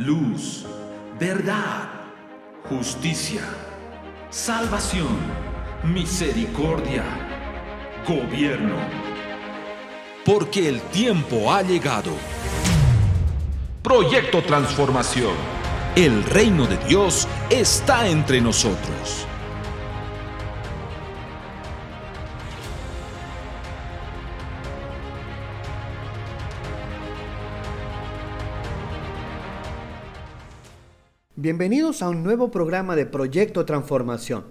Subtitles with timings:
[0.00, 0.64] luz,
[1.18, 1.90] verdad,
[2.70, 3.42] justicia,
[4.30, 5.18] salvación,
[5.84, 7.04] misericordia,
[8.08, 8.76] gobierno.
[10.24, 12.12] Porque el tiempo ha llegado.
[13.82, 15.34] Proyecto Transformación.
[15.94, 19.26] El reino de Dios está entre nosotros.
[31.42, 34.44] Bienvenidos a un nuevo programa de Proyecto Transformación.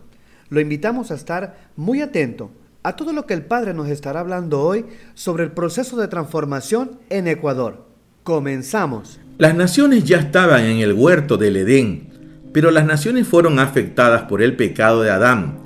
[0.50, 2.50] Lo invitamos a estar muy atento
[2.82, 6.98] a todo lo que el Padre nos estará hablando hoy sobre el proceso de transformación
[7.12, 7.86] en Ecuador.
[8.24, 9.20] Comenzamos.
[9.38, 12.10] Las naciones ya estaban en el huerto del Edén,
[12.54, 15.60] pero las naciones fueron afectadas por el pecado de Adán.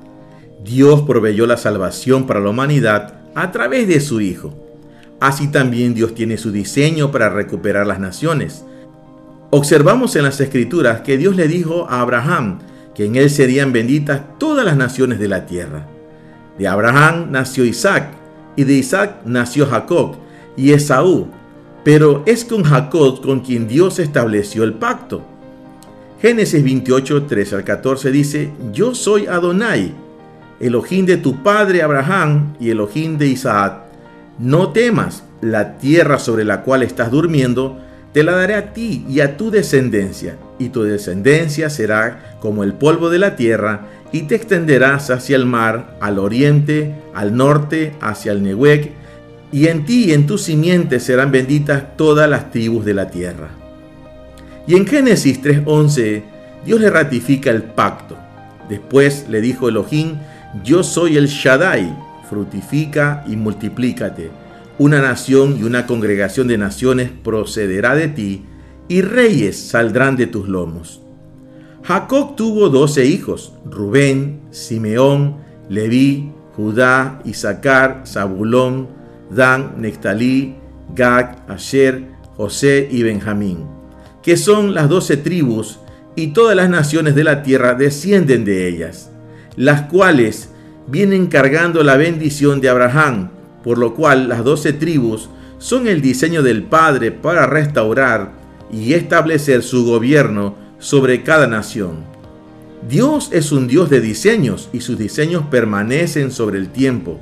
[0.62, 4.62] Dios proveyó la salvación para la humanidad a través de su Hijo.
[5.20, 8.66] Así también Dios tiene su diseño para recuperar las naciones
[9.56, 12.58] Observamos en las escrituras que Dios le dijo a Abraham
[12.92, 15.86] que en él serían benditas todas las naciones de la tierra.
[16.58, 18.08] De Abraham nació Isaac,
[18.56, 20.16] y de Isaac nació Jacob
[20.56, 21.28] y Esaú,
[21.84, 25.22] pero es con Jacob con quien Dios estableció el pacto.
[26.20, 29.94] Génesis 28, 13 al 14 dice, Yo soy Adonai,
[30.58, 33.84] Elohim de tu padre Abraham y Elohim de Isaac.
[34.36, 37.78] No temas la tierra sobre la cual estás durmiendo,
[38.14, 42.72] te la daré a ti y a tu descendencia, y tu descendencia será como el
[42.72, 48.30] polvo de la tierra, y te extenderás hacia el mar, al oriente, al norte, hacia
[48.30, 48.92] el Nehuec,
[49.50, 53.48] y en ti y en tu simiente serán benditas todas las tribus de la tierra.
[54.68, 56.22] Y en Génesis 3:11,
[56.64, 58.16] Dios le ratifica el pacto.
[58.68, 60.18] Después le dijo Elohim,
[60.62, 61.92] yo soy el Shaddai,
[62.28, 64.43] frutifica y multiplícate
[64.78, 68.44] una nación y una congregación de naciones procederá de ti,
[68.88, 71.00] y reyes saldrán de tus lomos.
[71.82, 75.36] Jacob tuvo doce hijos, Rubén, Simeón,
[75.68, 78.88] Leví, Judá, Isaacar, Zabulón,
[79.30, 80.56] Dan, Nectalí,
[80.94, 82.04] Gag, Asher,
[82.36, 83.66] José y Benjamín,
[84.22, 85.78] que son las doce tribus,
[86.16, 89.10] y todas las naciones de la tierra descienden de ellas,
[89.56, 90.50] las cuales
[90.86, 93.30] vienen cargando la bendición de Abraham,
[93.64, 98.32] por lo cual las doce tribus son el diseño del Padre para restaurar
[98.70, 102.04] y establecer su gobierno sobre cada nación.
[102.86, 107.18] Dios es un Dios de diseños y sus diseños permanecen sobre el tiempo.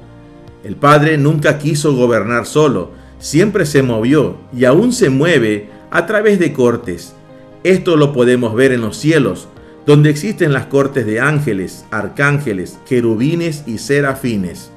[0.64, 6.40] El Padre nunca quiso gobernar solo, siempre se movió y aún se mueve a través
[6.40, 7.14] de cortes.
[7.62, 9.46] Esto lo podemos ver en los cielos,
[9.86, 14.71] donde existen las cortes de ángeles, arcángeles, querubines y serafines.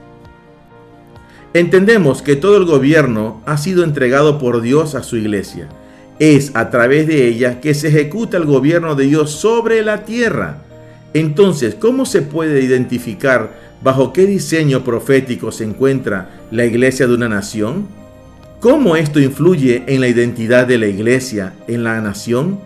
[1.56, 5.70] Entendemos que todo el gobierno ha sido entregado por Dios a su iglesia.
[6.20, 10.58] Es a través de ella que se ejecuta el gobierno de Dios sobre la tierra.
[11.14, 17.30] Entonces, ¿cómo se puede identificar bajo qué diseño profético se encuentra la iglesia de una
[17.30, 17.88] nación?
[18.60, 22.60] ¿Cómo esto influye en la identidad de la iglesia en la nación?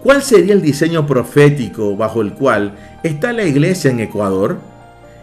[0.00, 4.58] ¿Cuál sería el diseño profético bajo el cual está la iglesia en Ecuador?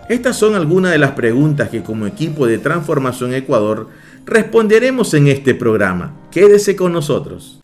[0.08, 3.90] Estas son algunas de las preguntas que como equipo de Transformación Ecuador
[4.26, 6.14] responderemos en este programa.
[6.30, 7.60] Quédese con nosotros.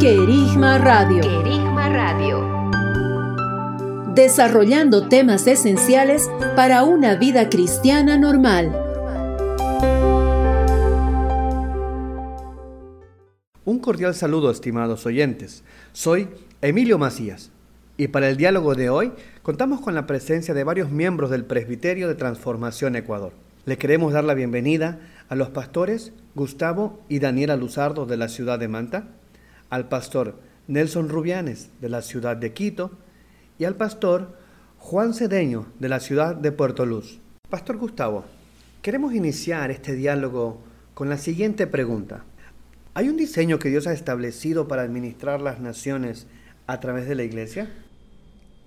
[0.00, 1.20] Querigma Radio.
[1.20, 2.44] Querigma Radio.
[4.14, 8.83] Desarrollando temas esenciales para una vida cristiana normal.
[13.66, 15.64] Un cordial saludo, estimados oyentes.
[15.94, 16.28] Soy
[16.60, 17.50] Emilio Macías
[17.96, 22.06] y para el diálogo de hoy contamos con la presencia de varios miembros del Presbiterio
[22.06, 23.32] de Transformación Ecuador.
[23.64, 28.58] Le queremos dar la bienvenida a los pastores Gustavo y Daniela Luzardo de la ciudad
[28.58, 29.08] de Manta,
[29.70, 30.38] al pastor
[30.68, 32.90] Nelson Rubianes de la ciudad de Quito
[33.58, 34.36] y al pastor
[34.76, 37.18] Juan Cedeño de la ciudad de Puerto Luz.
[37.48, 38.26] Pastor Gustavo,
[38.82, 40.60] queremos iniciar este diálogo
[40.92, 42.24] con la siguiente pregunta.
[42.96, 46.28] ¿Hay un diseño que Dios ha establecido para administrar las naciones
[46.68, 47.68] a través de la iglesia?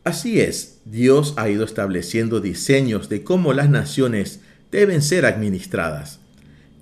[0.03, 6.19] Así es, Dios ha ido estableciendo diseños de cómo las naciones deben ser administradas.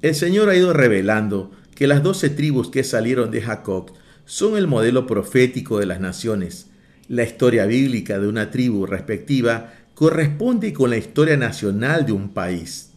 [0.02, 3.92] El Señor ha ido revelando que las doce tribus que salieron de Jacob
[4.26, 6.66] son el modelo profético de las naciones.
[7.08, 12.90] La historia bíblica de una tribu respectiva corresponde con la historia nacional de un país.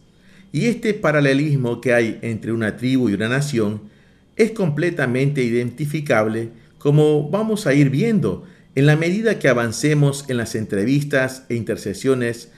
[0.51, 3.98] Y este paralelismo que hay entre una tribu y una nación
[4.39, 6.49] es completamente identificable
[6.79, 12.49] como vamos a ir viendo en la medida que avancemos en las entrevistas e intercesiones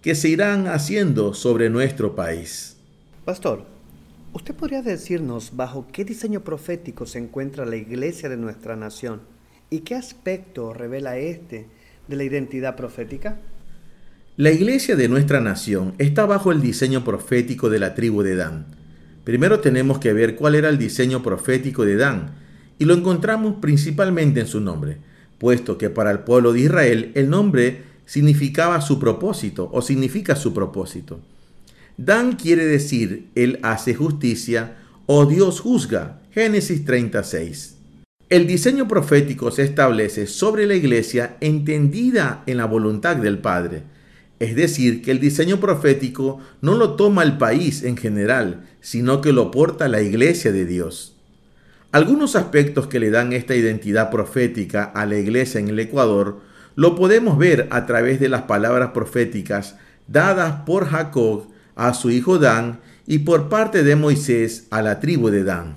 [0.00, 2.76] que se irán haciendo sobre nuestro país.
[3.24, 3.64] Pastor,
[4.32, 9.22] ¿usted podría decirnos bajo qué diseño profético se encuentra la iglesia de nuestra nación
[9.70, 11.66] y qué aspecto revela este
[12.06, 13.38] de la identidad profética?
[14.36, 18.83] La iglesia de nuestra nación está bajo el diseño profético de la tribu de Dan.
[19.24, 22.34] Primero tenemos que ver cuál era el diseño profético de Dan,
[22.78, 24.98] y lo encontramos principalmente en su nombre,
[25.38, 30.52] puesto que para el pueblo de Israel el nombre significaba su propósito o significa su
[30.52, 31.20] propósito.
[31.96, 34.76] Dan quiere decir Él hace justicia
[35.06, 36.20] o Dios juzga.
[36.32, 37.76] Génesis 36.
[38.28, 43.84] El diseño profético se establece sobre la iglesia entendida en la voluntad del Padre
[44.40, 49.32] es decir, que el diseño profético no lo toma el país en general, sino que
[49.32, 51.16] lo porta la iglesia de Dios.
[51.90, 56.42] Algunos aspectos que le dan esta identidad profética a la iglesia en el Ecuador
[56.76, 59.76] lo podemos ver a través de las palabras proféticas
[60.06, 61.46] dadas por Jacob
[61.76, 65.76] a su hijo Dan y por parte de Moisés a la tribu de Dan.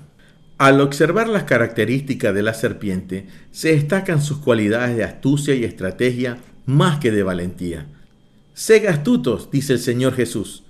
[0.58, 6.36] Al observar las características de la serpiente, se destacan sus cualidades de astucia y estrategia
[6.66, 7.86] más que de valentía.
[8.52, 10.64] Sed astutos, dice el Señor Jesús.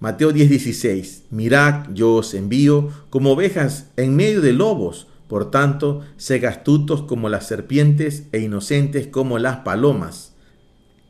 [0.00, 1.24] Mateo 10:16.
[1.30, 5.08] Mirad, yo os envío como ovejas en medio de lobos.
[5.28, 10.32] Por tanto, sed astutos como las serpientes e inocentes como las palomas.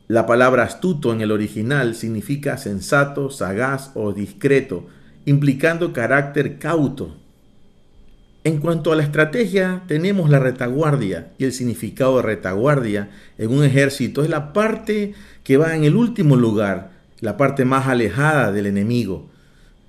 [0.09, 4.87] La palabra astuto en el original significa sensato, sagaz o discreto,
[5.25, 7.15] implicando carácter cauto.
[8.43, 13.63] En cuanto a la estrategia, tenemos la retaguardia y el significado de retaguardia en un
[13.63, 15.13] ejército es la parte
[15.45, 16.90] que va en el último lugar,
[17.21, 19.29] la parte más alejada del enemigo.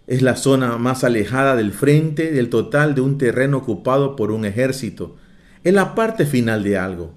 [0.07, 4.45] Es la zona más alejada del frente del total de un terreno ocupado por un
[4.45, 5.17] ejército.
[5.65, 7.15] Es la parte final de algo.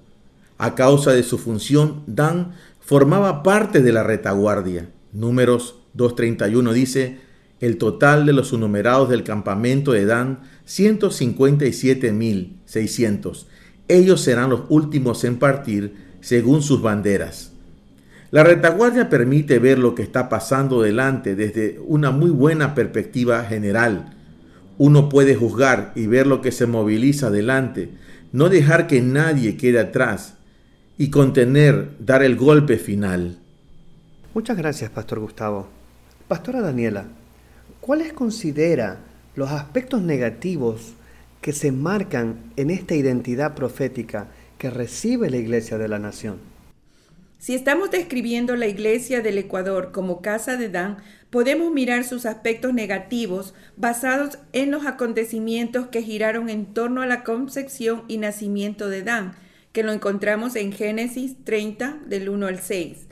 [0.58, 4.88] A causa de su función, Dan formaba parte de la retaguardia.
[5.12, 7.18] Números 2.31 dice,
[7.60, 13.46] el total de los numerados del campamento de Dan, 157.600.
[13.88, 17.55] Ellos serán los últimos en partir según sus banderas.
[18.36, 24.14] La retaguardia permite ver lo que está pasando delante desde una muy buena perspectiva general.
[24.76, 27.94] Uno puede juzgar y ver lo que se moviliza delante,
[28.32, 30.34] no dejar que nadie quede atrás
[30.98, 33.38] y contener, dar el golpe final.
[34.34, 35.68] Muchas gracias, Pastor Gustavo.
[36.28, 37.06] Pastora Daniela,
[37.80, 38.98] ¿cuáles considera
[39.34, 40.92] los aspectos negativos
[41.40, 44.28] que se marcan en esta identidad profética
[44.58, 46.55] que recibe la Iglesia de la Nación?
[47.38, 50.96] Si estamos describiendo la iglesia del Ecuador como casa de Dan,
[51.28, 57.24] podemos mirar sus aspectos negativos basados en los acontecimientos que giraron en torno a la
[57.24, 59.34] concepción y nacimiento de Dan,
[59.72, 63.06] que lo encontramos en Génesis 30 del 1 al 6,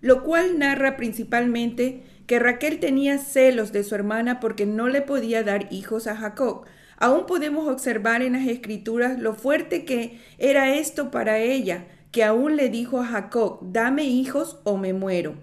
[0.00, 5.44] lo cual narra principalmente que Raquel tenía celos de su hermana porque no le podía
[5.44, 6.64] dar hijos a Jacob.
[6.96, 12.56] Aún podemos observar en las escrituras lo fuerte que era esto para ella, que aún
[12.56, 15.34] le dijo a Jacob, dame hijos o me muero.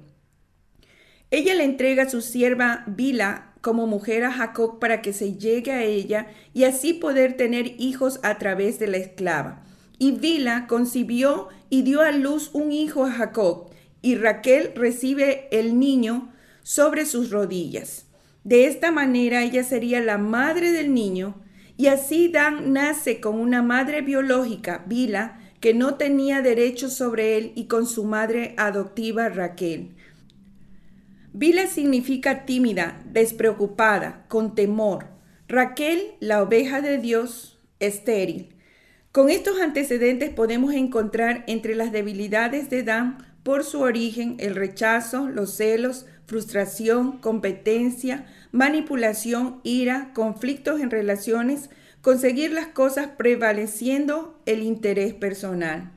[1.31, 5.71] Ella le entrega a su sierva Bila como mujer a Jacob para que se llegue
[5.71, 9.63] a ella y así poder tener hijos a través de la esclava.
[9.97, 13.69] Y Bila concibió y dio a luz un hijo a Jacob,
[14.01, 16.31] y Raquel recibe el niño
[16.63, 18.05] sobre sus rodillas.
[18.43, 21.35] De esta manera ella sería la madre del niño,
[21.75, 27.51] y así Dan nace con una madre biológica, Bila, que no tenía derecho sobre él
[27.55, 29.95] y con su madre adoptiva Raquel.
[31.33, 35.07] Bila significa tímida, despreocupada, con temor.
[35.47, 38.55] Raquel, la oveja de Dios, estéril.
[39.11, 45.27] Con estos antecedentes podemos encontrar entre las debilidades de Dan por su origen el rechazo,
[45.27, 51.69] los celos, frustración, competencia, manipulación, ira, conflictos en relaciones,
[52.01, 55.91] conseguir las cosas prevaleciendo el interés personal.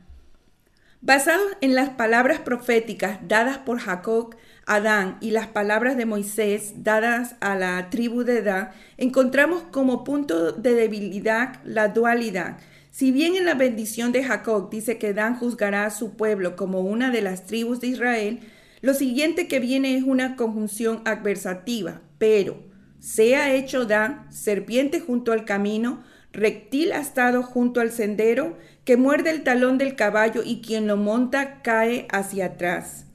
[1.00, 7.35] Basado en las palabras proféticas dadas por Jacob, Adán y las palabras de Moisés dadas
[7.40, 12.59] a la tribu de Dan, encontramos como punto de debilidad la dualidad.
[12.92, 16.82] Si bien en la bendición de Jacob dice que Dan juzgará a su pueblo como
[16.82, 18.40] una de las tribus de Israel,
[18.80, 22.72] lo siguiente que viene es una conjunción adversativa, pero
[23.02, 29.42] sea hecho Dan, serpiente junto al camino, reptil astado junto al sendero, que muerde el
[29.42, 33.06] talón del caballo y quien lo monta cae hacia atrás.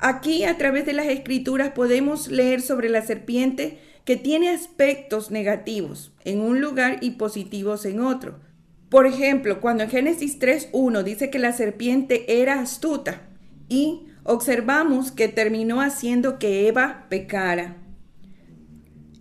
[0.00, 6.12] Aquí a través de las escrituras podemos leer sobre la serpiente que tiene aspectos negativos
[6.24, 8.40] en un lugar y positivos en otro.
[8.88, 13.22] Por ejemplo, cuando en Génesis 3.1 dice que la serpiente era astuta
[13.68, 17.85] y observamos que terminó haciendo que Eva pecara.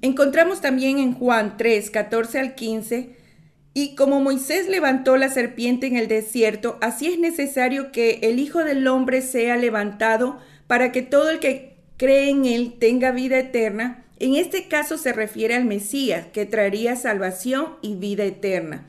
[0.06, 3.16] Encontramos también en Juan 3, 14 al 15,
[3.74, 8.64] y como Moisés levantó la serpiente en el desierto, así es necesario que el Hijo
[8.64, 14.06] del Hombre sea levantado para que todo el que cree en él tenga vida eterna.
[14.20, 18.86] En este caso se refiere al Mesías, que traería salvación y vida eterna.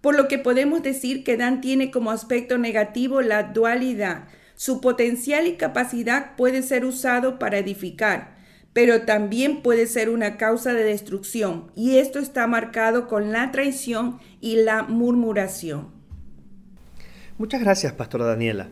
[0.00, 4.28] Por lo que podemos decir que Dan tiene como aspecto negativo la dualidad.
[4.54, 8.38] Su potencial y capacidad puede ser usado para edificar,
[8.72, 14.18] pero también puede ser una causa de destrucción, y esto está marcado con la traición
[14.40, 15.88] y la murmuración.
[17.38, 18.68] Muchas gracias, Pastor Daniela.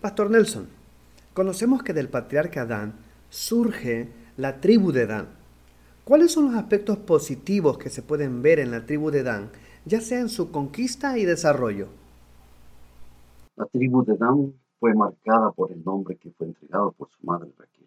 [0.00, 0.68] Pastor Nelson,
[1.34, 2.94] conocemos que del patriarca Dan
[3.30, 5.28] surge la tribu de Dan.
[6.04, 9.50] ¿Cuáles son los aspectos positivos que se pueden ver en la tribu de Dan,
[9.84, 11.88] ya sea en su conquista y desarrollo?
[13.54, 17.52] La tribu de Dan fue marcada por el nombre que fue entregado por su madre
[17.56, 17.86] Raquel,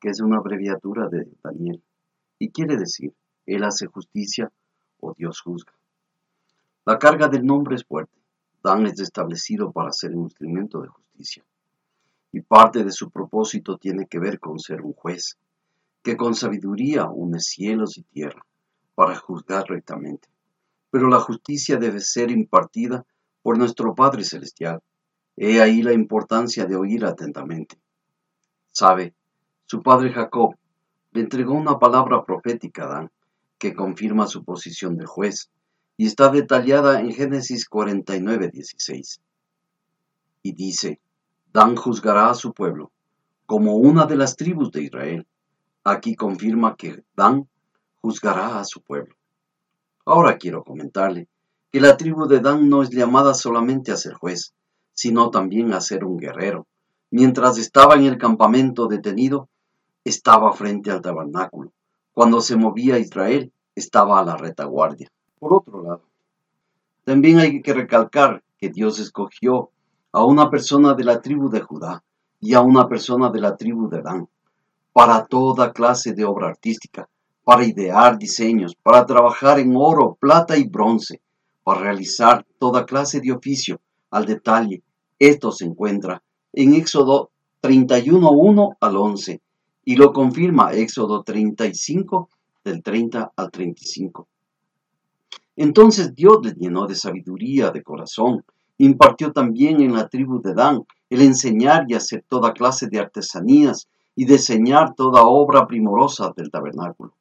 [0.00, 1.82] que es una abreviatura de Daniel,
[2.38, 3.14] y quiere decir,
[3.46, 4.52] Él hace justicia
[5.00, 5.72] o Dios juzga.
[6.84, 8.16] La carga del nombre es fuerte.
[8.62, 11.44] Dan es establecido para ser un instrumento de justicia
[12.36, 15.38] y parte de su propósito tiene que ver con ser un juez,
[16.02, 18.44] que con sabiduría une cielos y tierra
[18.94, 20.28] para juzgar rectamente.
[20.90, 23.06] Pero la justicia debe ser impartida
[23.40, 24.82] por nuestro Padre Celestial.
[25.34, 27.78] He ahí la importancia de oír atentamente.
[28.70, 29.14] Sabe,
[29.66, 30.54] su padre Jacob
[31.12, 33.10] le entregó una palabra profética a Adán
[33.58, 35.50] que confirma su posición de juez
[35.96, 39.20] y está detallada en Génesis 49, 16.
[40.42, 41.00] Y dice,
[41.52, 42.92] Dan juzgará a su pueblo
[43.46, 45.26] como una de las tribus de Israel.
[45.82, 47.48] Aquí confirma que Dan
[48.02, 49.16] juzgará a su pueblo.
[50.04, 51.28] Ahora quiero comentarle
[51.72, 54.54] que la tribu de Dan no es llamada solamente a ser juez,
[54.92, 56.66] sino también a ser un guerrero.
[57.10, 59.48] Mientras estaba en el campamento detenido,
[60.06, 61.72] estaba frente al tabernáculo.
[62.12, 65.10] Cuando se movía Israel, estaba a la retaguardia.
[65.40, 66.02] Por otro lado,
[67.02, 69.70] también hay que recalcar que Dios escogió
[70.12, 72.04] a una persona de la tribu de Judá
[72.38, 74.28] y a una persona de la tribu de Dan,
[74.92, 77.08] para toda clase de obra artística,
[77.42, 81.20] para idear diseños, para trabajar en oro, plata y bronce,
[81.64, 83.80] para realizar toda clase de oficio
[84.12, 84.84] al detalle.
[85.18, 86.22] Esto se encuentra
[86.52, 89.40] en Éxodo 31.1 al 11
[89.86, 92.28] y lo confirma Éxodo 35
[92.62, 94.28] del 30 al 35.
[95.56, 98.44] Entonces Dios le llenó de sabiduría de corazón
[98.78, 103.88] Impartió también en la tribu de Dan el enseñar y hacer toda clase de artesanías
[104.14, 107.14] y diseñar toda obra primorosa del tabernáculo.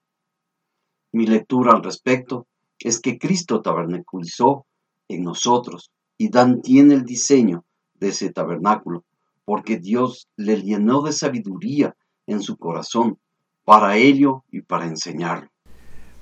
[1.13, 2.45] Mi lectura al respecto
[2.79, 4.65] es que Cristo tabernaculizó
[5.07, 9.05] en nosotros y Dan tiene el diseño de ese tabernáculo,
[9.45, 11.95] porque Dios le llenó de sabiduría
[12.27, 13.17] en su corazón
[13.63, 15.49] para ello y para enseñarlo.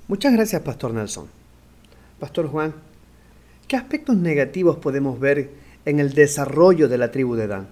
[0.07, 1.27] Muchas gracias, Pastor Nelson.
[2.19, 2.73] Pastor Juan,
[3.67, 5.49] ¿Qué aspectos negativos podemos ver
[5.85, 7.69] en el desarrollo de la tribu de Dan?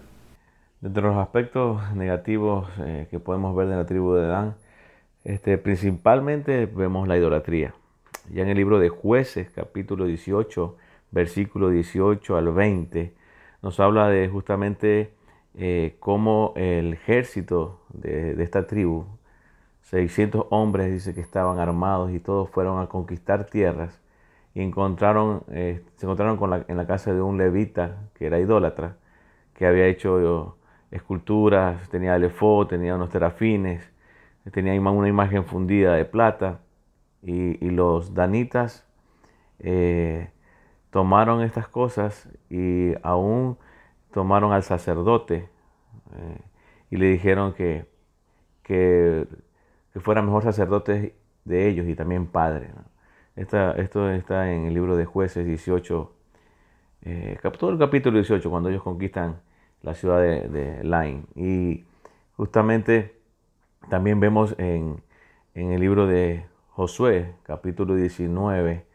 [0.80, 4.56] Dentro de los aspectos negativos eh, que podemos ver de la tribu de Dan,
[5.26, 7.76] este, principalmente vemos la idolatría.
[8.32, 10.76] Ya en el libro de jueces, capítulo 18,
[11.12, 13.14] versículo 18 al 20,
[13.62, 15.14] nos habla de justamente
[15.56, 19.06] eh, cómo el ejército de, esta tribu,
[19.84, 24.00] 600 hombres, dice que estaban armados y todos fueron a conquistar tierras
[24.54, 28.98] y encontraron, eh, se encontraron en la casa de un levita que era idólatra,
[29.56, 30.58] que había hecho
[30.92, 32.32] esculturas, tenía el
[32.68, 33.92] tenía unos terafines,
[34.52, 36.60] tenía una imagen fundida de plata
[37.24, 38.86] y, los danitas
[39.60, 40.30] eh,
[40.90, 43.58] tomaron estas cosas y aún
[44.14, 45.50] tomaron al sacerdote
[46.16, 46.42] eh,
[46.90, 47.86] y le dijeron que,
[48.64, 49.28] que,
[49.94, 51.16] que, fuera mejor sacerdote
[51.46, 52.72] de ellos y también padre
[53.36, 56.12] esto está en el libro de jueces 18,
[57.04, 59.40] eh, todo el capítulo 18, cuando ellos conquistan
[59.82, 61.86] la ciudad de, de Y
[62.36, 63.16] justamente
[63.90, 65.02] también vemos en,
[65.56, 68.86] el libro de Josué, capítulo 19,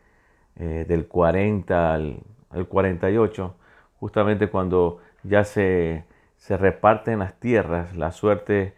[0.57, 2.23] eh, del 40 al,
[2.69, 3.55] 48,
[3.99, 6.05] justamente cuando ya se,
[6.49, 8.75] reparten las tierras, la suerte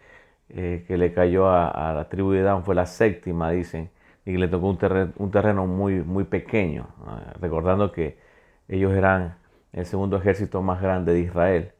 [0.49, 3.91] eh, que le cayó a, a, la tribu de Dan fue la séptima, dicen,
[4.25, 6.87] y le tocó un terreno, un terreno muy, muy pequeño,
[7.39, 8.19] recordando que
[8.67, 9.37] ellos eran
[9.73, 11.71] el segundo ejército más grande de Israel.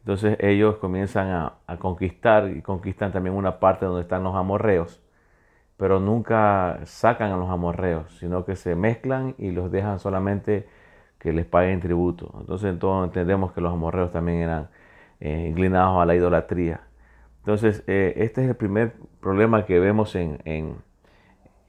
[0.00, 5.00] Entonces ellos comienzan a, conquistar y conquistan también una parte donde están los amorreos,
[5.76, 10.68] pero nunca sacan a los amorreos, sino que se mezclan y los dejan solamente
[11.22, 12.34] que les paguen tributo.
[12.40, 14.68] Entonces todos entendemos que los amorreos también eran
[15.20, 16.80] eh, inclinados a la idolatría.
[17.38, 20.76] Entonces, eh, este es el primer problema que vemos en,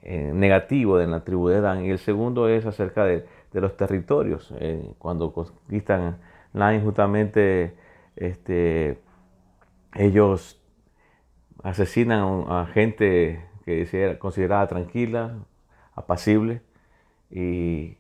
[0.02, 1.86] negativo de la tribu de Dan.
[1.86, 4.52] Y el segundo es acerca de, los territorios.
[4.98, 6.18] cuando conquistan
[6.52, 7.76] la justamente
[8.16, 8.98] este,
[9.94, 10.60] ellos
[11.62, 15.38] asesinan a gente que era considerada tranquila,
[15.96, 16.62] apacible,
[17.30, 17.98] y,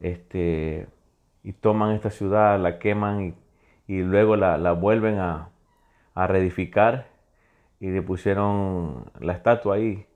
[0.00, 0.88] este,
[1.42, 3.34] y toman esta ciudad, la queman
[3.86, 5.50] y, luego la, vuelven a,
[6.14, 7.06] reedificar
[7.80, 10.06] y le pusieron la estatua ahí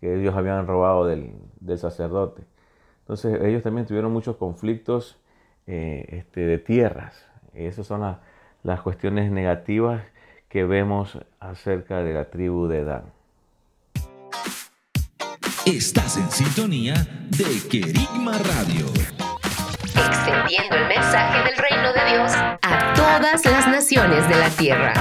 [0.00, 1.34] que ellos habían robado del,
[1.76, 2.42] sacerdote.
[3.00, 5.20] Entonces ellos también tuvieron muchos conflictos
[5.66, 7.24] eh, este, de tierras.
[7.54, 8.16] Esas son
[8.62, 10.02] las cuestiones negativas
[10.48, 13.04] que vemos acerca de la tribu de Dan.
[15.64, 16.94] Estás en sintonía
[17.30, 19.21] de Querigma Radio.
[20.06, 24.92] Extendiendo el mensaje del reino de Dios a todas las naciones de la tierra.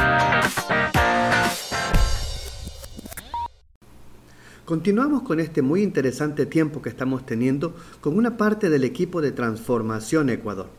[4.63, 9.31] Continuamos con este muy interesante tiempo que estamos teniendo con una parte del equipo de
[9.31, 10.69] Transformación Ecuador.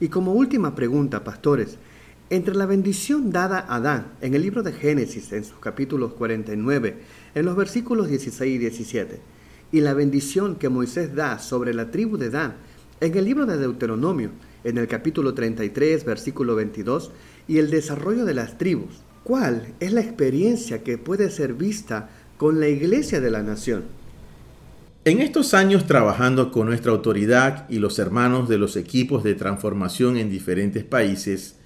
[0.00, 1.78] Y como última pregunta, pastores,
[2.28, 6.96] entre la bendición dada a Adán en el libro de Génesis, en sus capítulos 49,
[7.34, 9.20] en los versículos 16 y 17,
[9.72, 12.54] y la bendición que Moisés da sobre la tribu de Dan
[13.00, 14.30] en el libro de Deuteronomio,
[14.64, 17.10] en el capítulo 33, versículo 22,
[17.48, 19.00] y el desarrollo de las tribus.
[19.24, 23.84] ¿Cuál es la experiencia que puede ser vista con la iglesia de la nación?
[25.04, 30.16] En estos años trabajando con nuestra autoridad y los hermanos de los equipos de transformación
[30.16, 31.56] en diferentes países,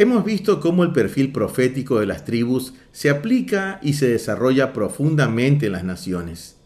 [0.00, 5.66] Hemos visto cómo el perfil profético de las tribus se aplica y se desarrolla profundamente
[5.66, 6.56] en las naciones.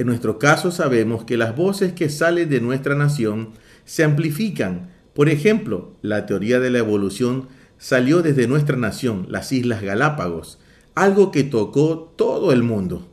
[0.00, 3.50] En nuestro caso sabemos que las voces que salen de nuestra nación
[3.84, 4.88] se amplifican.
[5.12, 10.58] Por ejemplo, la teoría de la evolución salió desde nuestra nación, las Islas Galápagos,
[10.94, 13.08] algo que tocó todo el mundo.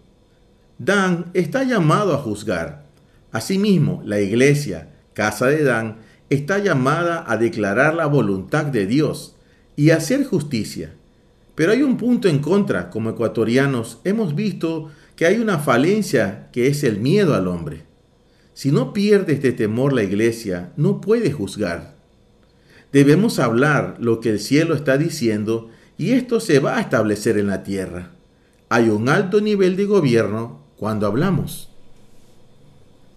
[0.78, 2.86] Dan está llamado a juzgar.
[3.34, 5.98] Asimismo, la iglesia, casa de Dan,
[6.30, 9.36] está llamada a declarar la voluntad de Dios
[9.76, 10.94] y hacer justicia.
[11.54, 16.68] Pero hay un punto en contra, como ecuatorianos hemos visto que hay una falencia que
[16.68, 17.82] es el miedo al hombre.
[18.54, 21.96] Si no pierde este temor la iglesia, no puede juzgar.
[22.94, 27.48] Debemos hablar lo que el cielo está diciendo y esto se va a establecer en
[27.48, 28.12] la tierra.
[28.70, 31.72] Hay un alto nivel de gobierno cuando hablamos.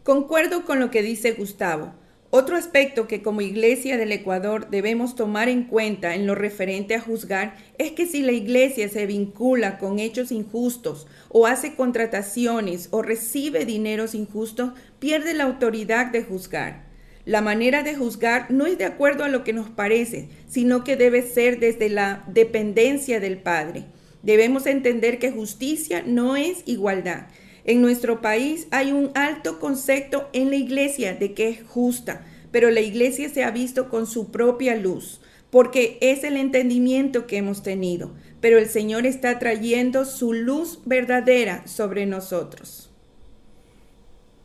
[0.02, 1.92] Concuerdo con lo que dice Gustavo.
[2.32, 7.00] Otro aspecto que como Iglesia del Ecuador debemos tomar en cuenta en lo referente a
[7.00, 13.02] juzgar es que si la Iglesia se vincula con hechos injustos o hace contrataciones o
[13.02, 16.84] recibe dineros injustos, pierde la autoridad de juzgar.
[17.24, 20.94] La manera de juzgar no es de acuerdo a lo que nos parece, sino que
[20.94, 23.86] debe ser desde la dependencia del Padre.
[24.22, 27.26] Debemos entender que justicia no es igualdad.
[27.70, 32.68] En nuestro país hay un alto concepto en la iglesia de que es justa, pero
[32.68, 37.62] la iglesia se ha visto con su propia luz, porque es el entendimiento que hemos
[37.62, 42.92] tenido, pero el Señor está trayendo su luz verdadera sobre nosotros.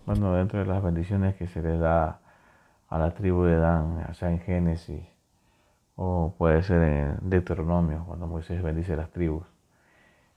[0.05, 2.21] Bueno, dentro de las bendiciones que se le da
[2.89, 5.01] a la tribu de Dan, sea en Génesis
[5.95, 9.47] o puede ser en Deuteronomio, cuando Moisés bendice las tribus.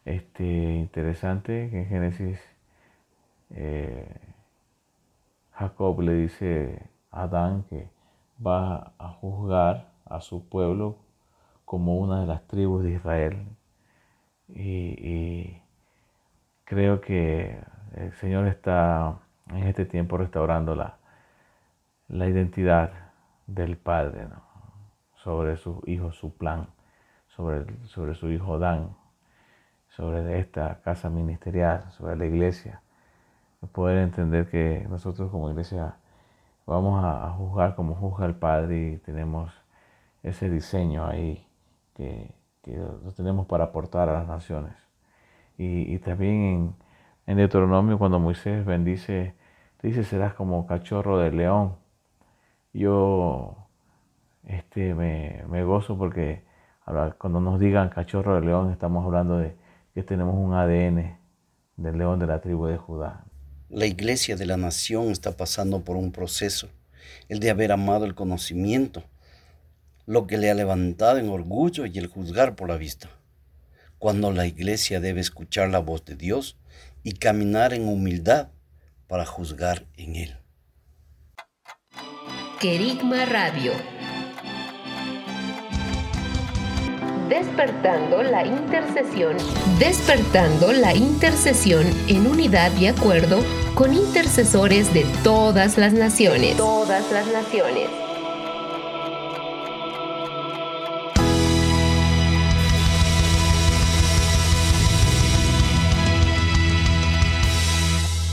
[0.07, 2.39] Este, interesante que en Génesis
[3.51, 4.29] eh,
[5.53, 7.91] Jacob le dice a Adán que
[8.45, 10.97] va a juzgar a su pueblo
[11.65, 13.47] como una de las tribus de Israel.
[14.49, 15.61] Y,
[16.65, 17.59] creo que
[17.95, 20.99] el Señor está en este tiempo restaurando la,
[22.09, 22.93] la identidad
[23.47, 24.29] del Padre
[25.17, 26.69] sobre su hijo, su plan,
[27.29, 28.95] sobre, sobre su hijo Dan,
[29.89, 32.83] sobre esta casa ministerial, sobre la iglesia
[33.67, 35.97] poder entender que nosotros como iglesia
[36.67, 39.53] vamos a, juzgar como juzga el Padre y tenemos
[40.23, 41.47] ese diseño ahí
[41.95, 44.75] que, lo tenemos para aportar a las naciones.
[45.57, 46.75] Y, también en,
[47.27, 49.35] en, Deuteronomio cuando Moisés bendice,
[49.83, 51.77] dice serás como cachorro de león.
[52.75, 53.57] Yo
[54.45, 56.45] este, me, me gozo porque
[57.19, 59.57] cuando nos digan cachorro de león estamos hablando de
[59.95, 61.19] que tenemos un ADN
[61.77, 63.25] del león de la tribu de Judá.
[63.71, 66.71] La iglesia de la nación está pasando por un proceso,
[67.29, 69.05] el de haber amado el conocimiento,
[70.07, 73.11] lo que le ha levantado en orgullo y el juzgar por la vista.
[73.99, 76.57] Cuando la iglesia debe escuchar la voz de Dios
[77.03, 78.49] y caminar en humildad
[79.07, 80.37] para juzgar en Él.
[82.59, 83.73] Querigma Radio
[87.29, 89.37] Despertando la intercesión.
[89.79, 93.41] Despertando la intercesión en unidad y acuerdo
[93.75, 96.57] con intercesores de todas las naciones.
[96.57, 97.91] Todas las naciones.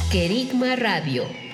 [0.10, 1.44] Querigma Radio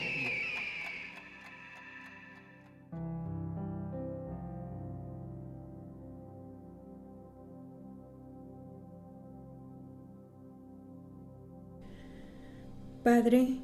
[13.04, 13.58] Padre,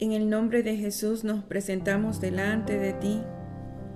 [0.00, 3.22] en el nombre de Jesús nos presentamos delante de ti.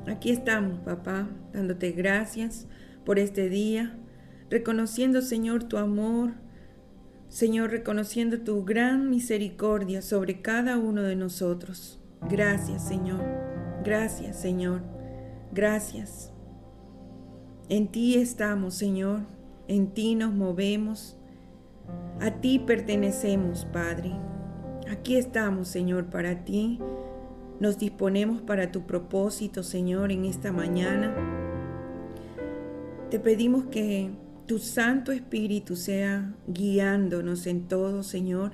[0.07, 2.69] Aquí estamos, papá, dándote gracias
[3.05, 3.99] por este día,
[4.49, 6.35] reconociendo, Señor, tu amor,
[7.29, 12.01] Señor, reconociendo tu gran misericordia sobre cada uno de nosotros.
[12.31, 13.25] Gracias, Señor.
[13.83, 14.83] Gracias, Señor.
[15.53, 16.33] Gracias.
[17.69, 19.23] En ti estamos, Señor.
[19.67, 21.19] En ti nos movemos.
[22.21, 24.13] A ti pertenecemos, Padre.
[24.91, 26.79] Aquí estamos, Señor, para ti.
[27.59, 31.13] Nos disponemos para tu propósito, Señor, en esta mañana.
[33.11, 34.11] Te pedimos que
[34.47, 38.53] tu Santo Espíritu sea guiándonos en todo, Señor.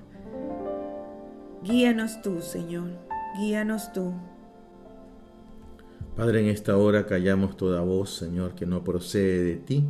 [1.62, 2.88] Guíanos tú, Señor.
[3.38, 4.14] Guíanos tú.
[6.16, 9.84] Padre, en esta hora callamos toda voz, Señor, que no procede de ti,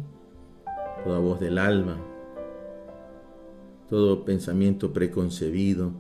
[1.04, 1.98] toda voz del alma,
[3.88, 5.92] todo pensamiento preconcebido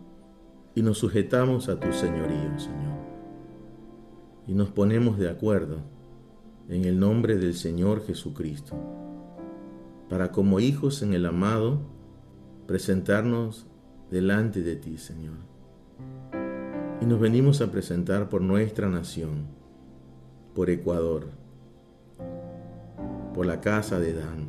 [0.74, 2.92] y nos sujetamos a tu señorío, Señor.
[4.46, 5.78] Y nos ponemos de acuerdo
[6.68, 8.74] en el nombre del Señor Jesucristo,
[10.08, 11.80] para como hijos en el amado
[12.66, 13.66] presentarnos
[14.10, 15.36] delante de ti, Señor.
[17.00, 19.46] Y nos venimos a presentar por nuestra nación,
[20.54, 21.28] por Ecuador,
[23.34, 24.48] por la casa de Dan.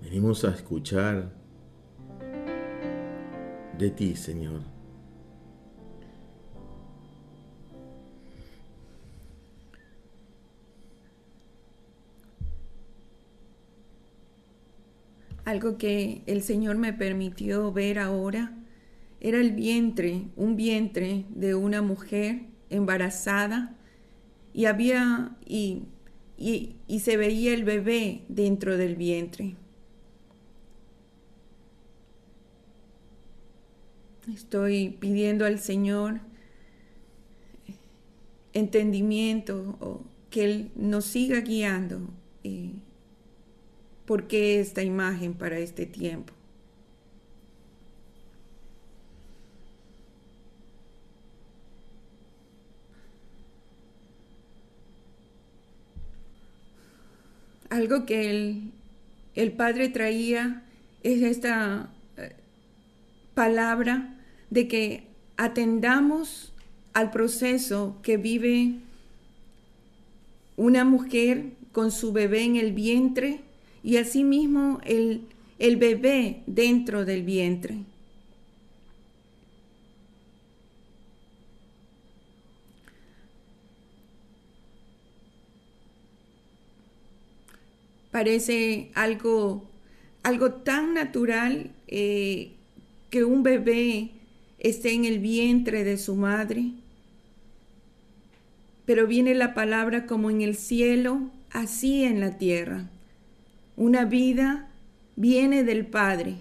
[0.00, 1.43] Venimos a escuchar
[3.78, 4.62] de ti, Señor.
[15.44, 18.54] Algo que el Señor me permitió ver ahora
[19.20, 23.76] era el vientre, un vientre de una mujer embarazada
[24.54, 25.82] y había y,
[26.38, 29.56] y, y se veía el bebé dentro del vientre.
[34.32, 36.20] Estoy pidiendo al Señor
[38.54, 42.00] entendimiento o que Él nos siga guiando.
[42.42, 42.70] Eh,
[44.06, 46.32] ¿Por qué esta imagen para este tiempo?
[57.68, 58.72] Algo que el,
[59.34, 60.62] el Padre traía
[61.02, 62.36] es esta eh,
[63.34, 64.13] palabra
[64.54, 65.02] de que
[65.36, 66.52] atendamos
[66.92, 68.76] al proceso que vive
[70.56, 73.40] una mujer con su bebé en el vientre
[73.82, 75.22] y asimismo el,
[75.58, 77.78] el bebé dentro del vientre.
[88.12, 89.68] Parece algo,
[90.22, 92.52] algo tan natural eh,
[93.10, 94.13] que un bebé
[94.64, 96.70] esté en el vientre de su madre.
[98.86, 102.88] Pero viene la palabra como en el cielo, así en la tierra.
[103.76, 104.68] Una vida
[105.16, 106.36] viene del Padre.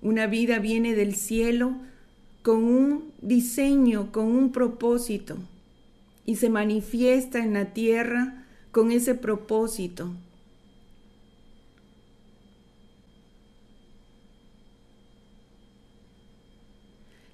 [0.00, 1.76] Una vida viene del cielo
[2.42, 5.36] con un diseño, con un propósito.
[6.24, 10.10] Y se manifiesta en la tierra con ese propósito.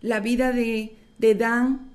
[0.02, 1.92] La vida de, de Dan.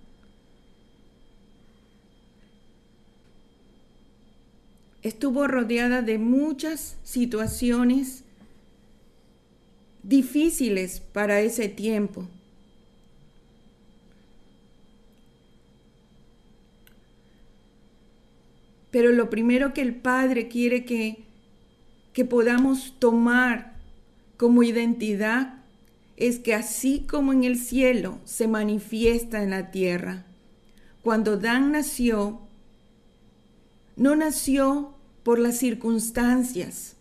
[5.04, 8.24] Estuvo rodeada de muchas situaciones
[10.04, 12.28] difíciles para ese tiempo.
[18.90, 21.24] Pero lo primero que el Padre quiere que,
[22.14, 23.76] que podamos tomar
[24.38, 25.57] como identidad
[26.18, 30.26] es que así como en el cielo se manifiesta en la tierra,
[31.04, 32.42] cuando Dan nació,
[33.96, 36.96] no nació por las circunstancias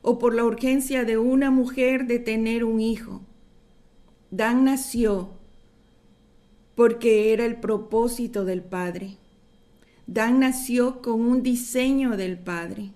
[0.00, 3.20] o por la urgencia de una mujer de tener un hijo.
[4.30, 5.30] Dan nació
[6.74, 9.18] porque era el propósito del Padre.
[10.06, 12.92] Dan nació con un diseño del Padre.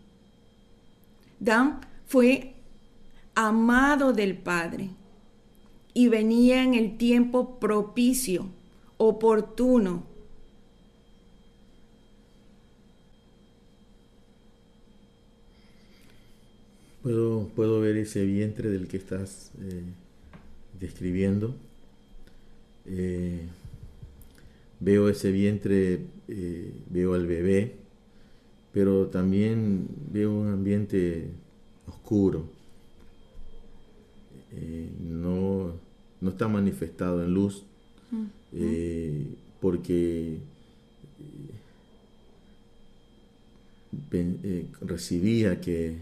[1.41, 2.55] Dan fue
[3.35, 4.91] amado del Padre
[5.94, 8.46] y venía en el tiempo propicio,
[8.96, 10.05] oportuno.
[17.02, 19.83] Puedo, puedo ver ese vientre del que estás eh,
[20.78, 21.55] describiendo.
[22.87, 23.40] Eh,
[24.78, 27.74] veo ese vientre, eh, veo al bebé,
[28.72, 31.28] pero también veo un ambiente
[31.87, 32.62] oscuro.
[35.01, 35.73] No,
[36.21, 37.65] no, está manifestado en luz
[39.61, 40.38] porque
[44.81, 45.97] recibía que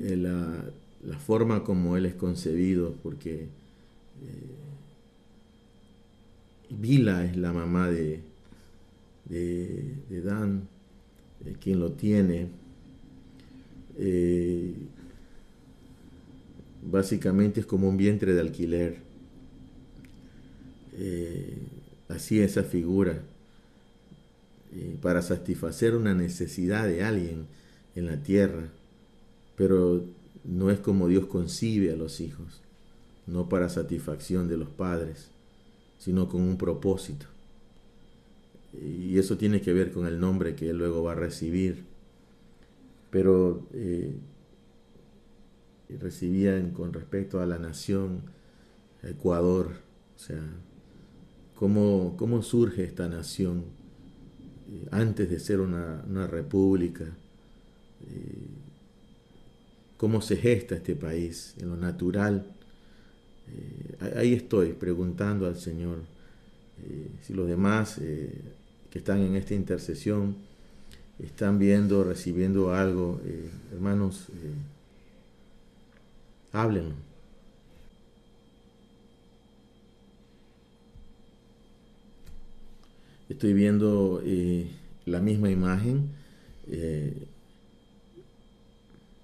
[0.00, 0.64] eh, la,
[1.18, 3.48] forma como él es concebido, porque eh,
[6.70, 8.20] Vila es la mamá de,
[9.28, 10.68] de, Dan,
[11.44, 12.48] eh, quien lo tiene.
[16.90, 18.98] Básicamente es como un vientre de alquiler.
[22.08, 23.22] así esa figura
[25.00, 27.46] para satisfacer una necesidad de alguien
[27.94, 28.70] en la tierra
[29.58, 30.04] pero
[30.44, 32.60] no es como Dios concibe a los hijos,
[33.26, 35.30] no para satisfacción de los padres,
[35.98, 37.26] sino con un propósito.
[38.80, 41.82] Y eso tiene que ver con el nombre que él luego va a recibir.
[43.10, 44.14] Pero eh,
[45.96, 48.22] recibía con respecto a la nación,
[49.02, 49.72] Ecuador,
[50.16, 50.42] o sea,
[51.54, 53.64] cómo, cómo surge esta nación
[54.70, 57.04] eh, antes de ser una, república.
[57.04, 58.46] Eh,
[59.96, 62.46] cómo se gesta este país, en lo natural.
[63.48, 65.98] Eh, ahí estoy preguntando al Señor
[67.22, 70.36] si los demás que están en esta intercesión
[71.18, 73.20] están viendo, recibiendo algo.
[73.72, 74.28] hermanos,
[76.52, 76.94] háblenlo.
[83.28, 84.22] Estoy viendo
[85.04, 86.10] la misma imagen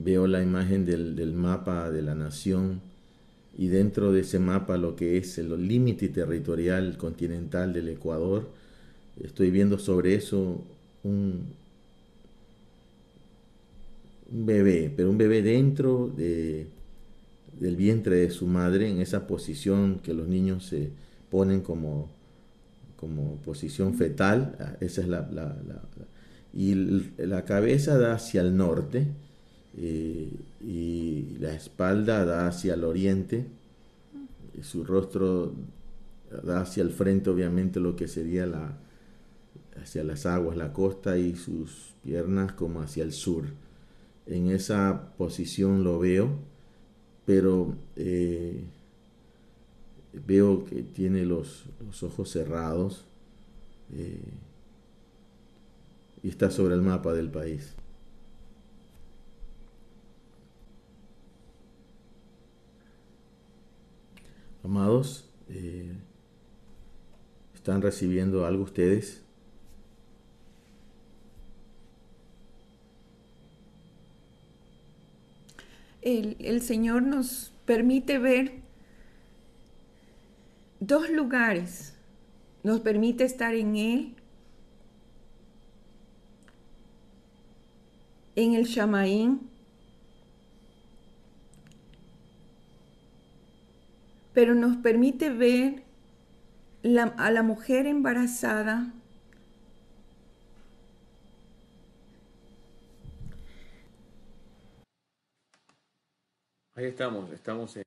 [0.04, 2.80] veo la imagen del, mapa de la nación
[3.56, 8.48] y dentro de ese mapa lo que es el límite territorial continental del Ecuador,
[9.22, 10.60] estoy viendo sobre eso
[11.04, 11.46] un,
[14.32, 16.66] un bebé, pero un bebé dentro de,
[17.58, 20.90] del vientre de su madre, en esa posición que los niños se
[21.30, 22.10] ponen como,
[22.96, 25.28] como posición fetal, esa es la
[26.56, 26.74] y
[27.16, 29.08] la cabeza da hacia el norte,
[29.76, 33.46] eh, y la espalda da hacia el oriente,
[34.56, 35.52] y su rostro
[36.44, 38.78] da hacia el frente obviamente lo que sería la
[39.82, 43.46] hacia las aguas, la costa y sus piernas como hacia el sur.
[44.26, 46.38] En esa posición lo veo,
[47.26, 48.62] pero eh,
[50.26, 51.64] veo que tiene los,
[52.02, 53.04] ojos cerrados
[53.94, 54.20] eh,
[56.22, 57.74] y está sobre el mapa del país.
[64.62, 65.92] Amados, eh,
[67.54, 69.22] ¿están recibiendo algo ustedes?
[76.04, 78.52] El, Señor nos permite ver
[80.78, 81.96] dos lugares.
[82.62, 84.14] Nos permite estar en Él,
[88.36, 89.50] en el Shamaín,
[94.32, 95.84] pero nos permite ver
[97.16, 98.93] a la mujer embarazada
[106.76, 107.84] Ahí estamos, estamos en,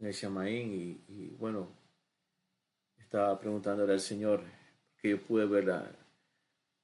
[0.00, 1.66] el Shamaín y, bueno,
[2.98, 4.42] estaba preguntándole al Señor
[4.98, 5.90] que yo pude ver la,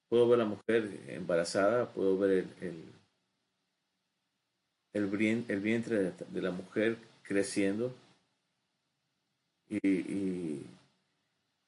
[0.08, 2.84] puedo ver la mujer embarazada, puedo ver el,
[4.94, 7.94] el, el vientre de la mujer creciendo.
[9.68, 9.78] Y,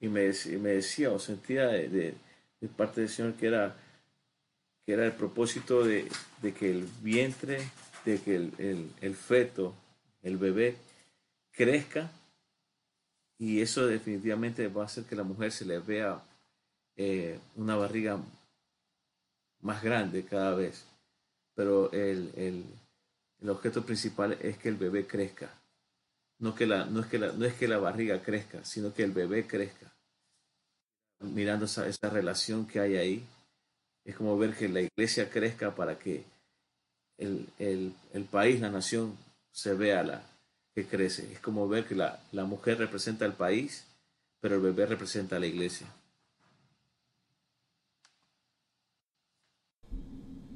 [0.00, 2.14] y, me, me, decía o sentía de,
[2.76, 3.76] parte del Señor que era,
[4.84, 6.08] que era el propósito de,
[6.58, 7.58] que el vientre,
[8.04, 8.36] de que
[9.00, 9.74] el, feto,
[10.22, 10.76] el bebé,
[11.52, 12.10] crezca
[13.38, 16.22] y eso definitivamente va a hacer que la mujer se le vea
[16.96, 18.18] eh, una barriga
[19.60, 20.84] más grande cada vez.
[21.54, 22.64] Pero el,
[23.42, 25.50] el objeto principal es que el bebé crezca.
[26.38, 29.02] No, que la, no, es que la, no es que la barriga crezca, sino que
[29.02, 29.92] el bebé crezca.
[31.20, 33.26] Mirando esa, esa relación que hay ahí,
[34.04, 36.24] es como ver que la iglesia crezca para que
[37.18, 39.16] el, país, la nación,
[39.52, 40.22] se vea la
[40.74, 41.32] que crece.
[41.32, 43.84] Es como ver que la, la mujer representa al país,
[44.40, 45.86] pero el bebé representa a la iglesia.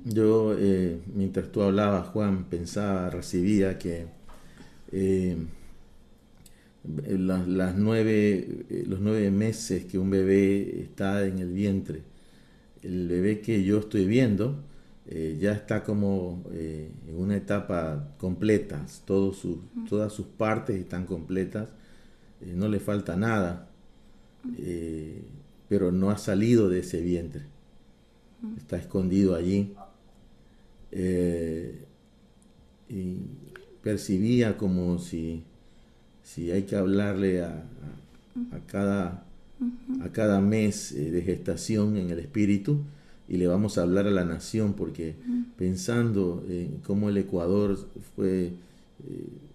[0.09, 4.07] Yo, eh, mientras tú hablabas, Juan, pensaba, recibía que
[4.93, 5.37] eh,
[7.09, 12.03] las, nueve, eh, los nueve meses que un bebé está en el vientre,
[12.83, 14.63] el bebé que yo estoy viendo
[15.09, 19.37] ya está como en una etapa completa, todas
[20.13, 21.69] sus partes están completas,
[22.41, 23.69] no le falta nada,
[25.69, 27.43] pero no ha salido de ese vientre,
[28.57, 29.75] está escondido allí.
[30.93, 31.85] Eh,
[32.89, 33.17] y
[33.83, 35.43] percibía como si,
[36.23, 37.65] si hay que hablarle a,
[38.67, 39.25] cada,
[40.03, 42.81] a cada mes eh, de gestación en el espíritu
[43.29, 45.15] y le vamos a hablar a la nación porque
[45.57, 47.77] pensando en cómo el Ecuador
[48.15, 48.53] fue eh,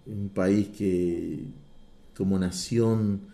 [0.06, 1.40] un país que
[2.16, 3.32] como nación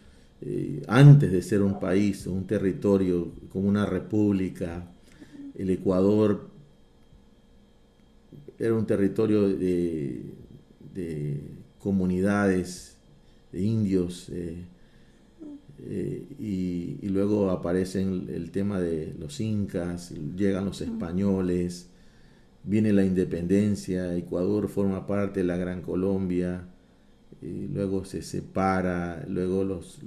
[0.87, 4.85] antes de ser un país, un territorio, como una república,
[5.57, 6.49] el Ecuador
[8.59, 10.23] era un territorio de,
[11.79, 12.97] comunidades
[13.53, 14.65] de indios eh,
[15.87, 21.89] eh, y, luego aparece el tema de los incas, llegan los españoles,
[22.65, 26.69] viene la independencia, Ecuador forma parte de la Gran Colombia,
[27.41, 30.01] y luego se separa, luego los,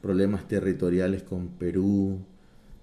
[0.00, 2.18] problemas territoriales con Perú,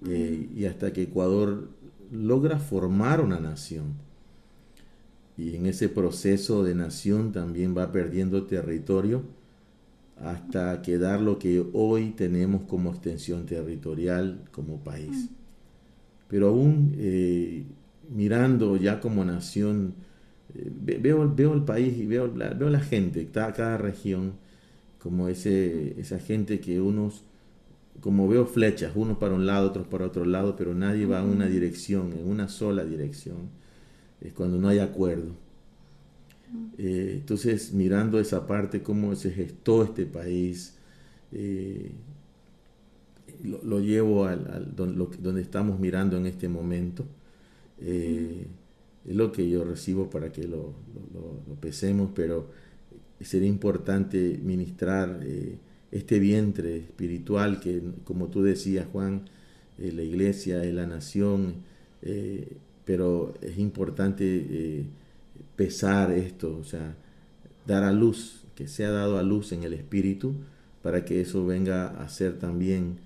[0.07, 1.69] eh, y hasta que Ecuador
[2.11, 3.93] logra formar una nación.
[5.37, 9.23] Y en ese proceso de nación también va perdiendo territorio
[10.21, 15.29] hasta quedar lo que hoy tenemos como extensión territorial como país.
[16.27, 17.63] Pero aún eh,
[18.09, 19.95] mirando ya como nación,
[20.55, 24.33] eh, veo, veo el país y veo, veo la gente, cada, cada región,
[24.99, 27.23] como ese, esa gente que unos,
[28.01, 31.29] como veo flechas, unos para un lado, otros para otro lado, pero nadie va en
[31.29, 33.59] una dirección, en una sola dirección
[34.21, 35.31] es cuando no hay acuerdo.
[36.77, 40.75] Eh, entonces, mirando esa parte, cómo se gestó este país,
[41.31, 41.91] eh,
[43.43, 47.05] lo, llevo al, donde estamos mirando en este momento.
[47.79, 48.47] Eh,
[49.07, 50.73] es lo que yo recibo para que lo,
[51.47, 52.49] lo pesemos, pero
[53.21, 55.19] sería importante ministrar
[55.91, 59.25] este vientre espiritual que, como tú decías, Juan,
[59.77, 61.63] la iglesia es la nación
[62.89, 64.83] pero es importante
[65.59, 66.95] pesar esto, o sea,
[67.67, 70.33] dar a luz, que sea dado a luz en el espíritu,
[70.81, 72.99] para que eso venga a ser también,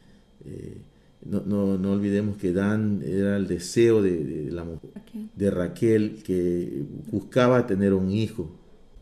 [0.46, 0.78] eh,
[1.26, 4.92] no, no, olvidemos que Dan era el deseo de, la mujer,
[5.36, 8.52] de Raquel, que buscaba tener un hijo,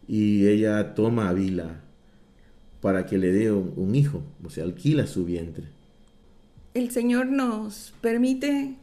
[0.07, 1.81] y ella toma a Vila
[2.79, 5.65] para que le dé un, un hijo, o sea, alquila su vientre.
[6.73, 8.75] El Señor nos permite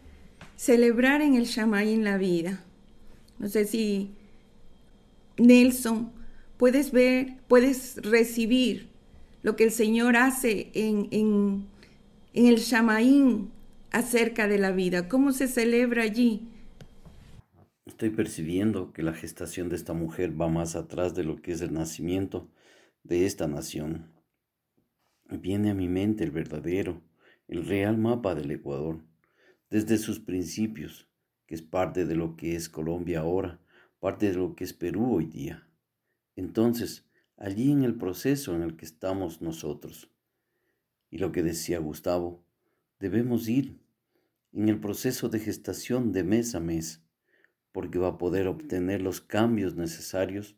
[0.57, 2.63] celebrar en el Shamaín la vida.
[3.39, 4.11] No sé si
[5.39, 6.13] Nelson,
[6.57, 8.89] puedes ver, puedes recibir
[9.43, 11.67] lo que el Señor hace en, en,
[12.35, 13.51] el Shamaín
[13.91, 15.09] acerca de la vida.
[15.09, 16.49] ¿Cómo se celebra allí?
[17.87, 21.61] Estoy percibiendo que la gestación de esta mujer va más atrás de lo que es
[21.63, 22.49] el nacimiento
[23.03, 24.13] de esta nación.
[25.31, 27.03] Viene a mi mente el verdadero,
[27.49, 29.03] el real mapa del Ecuador
[29.71, 31.09] desde sus principios,
[31.47, 33.61] que es parte de lo que es Colombia ahora,
[34.01, 35.67] parte de lo que es Perú hoy día.
[36.37, 37.05] Entonces,
[37.37, 40.11] allí en el proceso en el que estamos nosotros,
[41.11, 42.45] y lo que decía Gustavo,
[43.01, 43.79] debemos ir
[44.53, 47.03] en el proceso de gestación de mes a mes,
[47.73, 50.57] porque va a poder obtener los cambios necesarios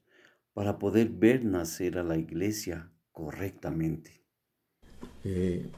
[0.52, 4.22] para poder ver nacer a la iglesia correctamente.
[5.24, 5.70] Eh,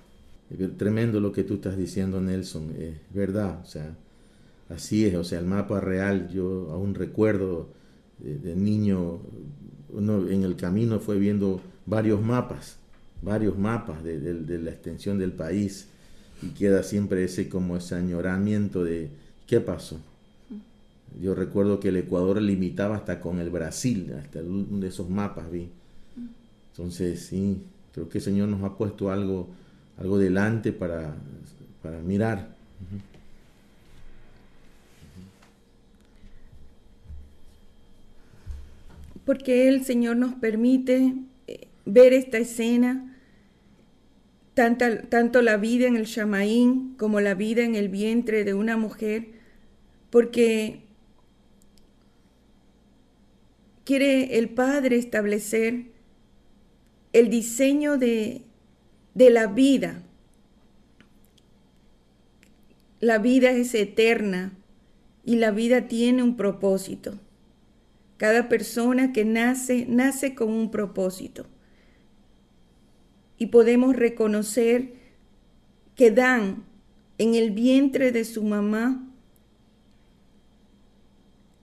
[0.76, 2.74] Tremendo lo que tú estás diciendo, Nelson.
[2.78, 3.96] Es verdad, o sea,
[4.68, 5.14] así es.
[5.14, 7.68] O sea, el mapa real, yo aún recuerdo
[8.18, 9.20] de, niño,
[9.90, 12.76] uno en el camino fue viendo varios mapas,
[13.20, 15.88] varios mapas de, la extensión del país
[16.42, 19.10] y queda siempre ese como ese añoramiento de
[19.46, 19.98] qué pasó.
[21.20, 25.50] Yo recuerdo que el Ecuador limitaba hasta con el Brasil, hasta uno de esos mapas
[25.50, 25.68] vi.
[26.70, 27.58] Entonces, sí,
[27.92, 29.48] creo que el Señor nos ha puesto algo
[29.98, 31.14] algo delante para,
[31.82, 32.48] para mirar.
[39.24, 41.14] Porque el Señor nos permite
[41.46, 43.08] eh, ver esta escena,
[44.54, 49.28] tanto la vida en el Shamaín como la vida en el vientre de una mujer,
[50.10, 50.82] porque
[53.84, 55.86] quiere el Padre establecer
[57.12, 58.42] el diseño de,
[59.14, 60.02] de la vida.
[63.00, 64.52] La vida es eterna
[65.24, 67.18] y la vida tiene un propósito.
[68.22, 71.44] Cada persona que nace, nace con un propósito.
[73.36, 74.92] Y podemos reconocer
[75.96, 76.62] que Dan
[77.18, 79.12] en el vientre de su mamá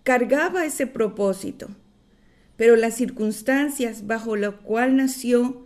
[0.03, 1.69] cargaba ese propósito,
[2.57, 5.65] pero las circunstancias bajo las cuales nació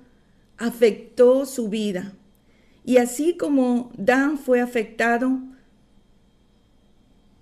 [0.59, 2.13] afectó su vida.
[2.85, 5.39] Y así como Dan fue afectado,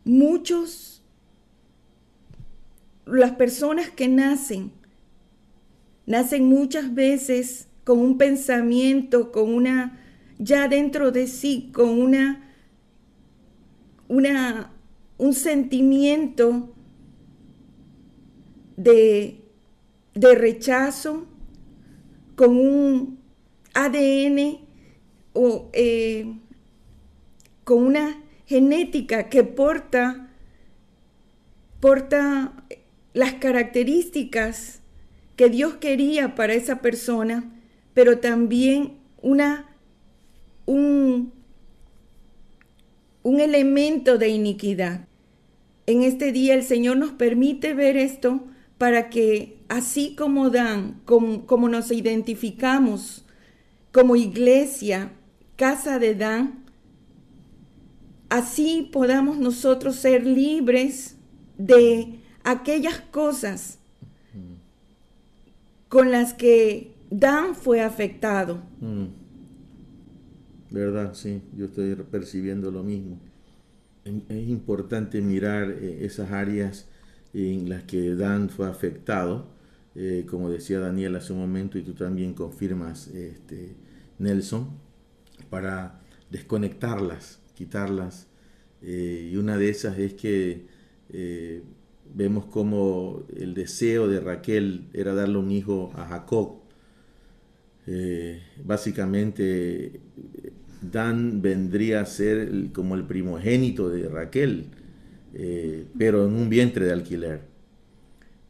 [0.06, 0.91] muchos,
[3.06, 4.72] las personas que nacen,
[6.06, 10.00] nacen muchas veces con un pensamiento, con una,
[10.38, 12.54] ya dentro de sí, con una,
[14.08, 14.72] una,
[15.18, 16.74] un sentimiento
[18.78, 19.42] de,
[20.14, 21.28] de rechazo,
[22.36, 23.20] con un
[23.74, 24.60] ADN
[25.34, 26.34] o eh,
[27.64, 30.30] con una genética que porta,
[31.80, 32.61] porta
[33.14, 34.82] las características
[35.36, 37.52] que Dios quería para esa persona,
[37.94, 39.70] pero también una,
[40.66, 41.34] un,
[43.24, 45.08] un elemento de iniquidad.
[45.88, 48.46] En este día el Señor nos permite ver esto
[48.78, 53.26] para que así como Dan, como, como nos identificamos
[53.92, 55.12] como iglesia,
[55.58, 56.64] casa de Dan,
[58.30, 61.18] así podamos nosotros ser libres
[61.58, 63.80] de aquellas cosas
[65.92, 68.62] con las que Dan fue afectado.
[68.80, 69.08] Mm.
[70.70, 71.14] ¿Verdad?
[71.14, 73.20] Sí, yo estoy percibiendo lo mismo.
[74.06, 76.88] Es importante mirar eh, esas áreas
[77.34, 79.50] en las que Dan fue afectado,
[79.94, 83.76] eh, como decía Daniel hace un momento y tú también confirmas, este,
[84.18, 84.70] Nelson,
[85.50, 88.28] para desconectarlas, quitarlas.
[88.82, 90.66] Eh, y una de esas es que
[92.14, 96.62] vemos como el deseo de Raquel era darle un hijo a Jacob.
[98.64, 100.02] básicamente,
[100.82, 104.68] Dan vendría a ser como el primogénito de Raquel
[105.34, 107.42] eh, pero en un vientre de alquiler.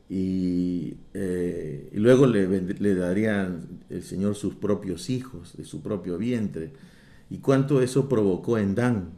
[0.10, 3.50] Y, eh, luego le, le daría
[3.90, 6.72] el Señor sus propios hijos, de su propio vientre.
[7.30, 9.12] ¿Y cuánto eso provocó en Dan?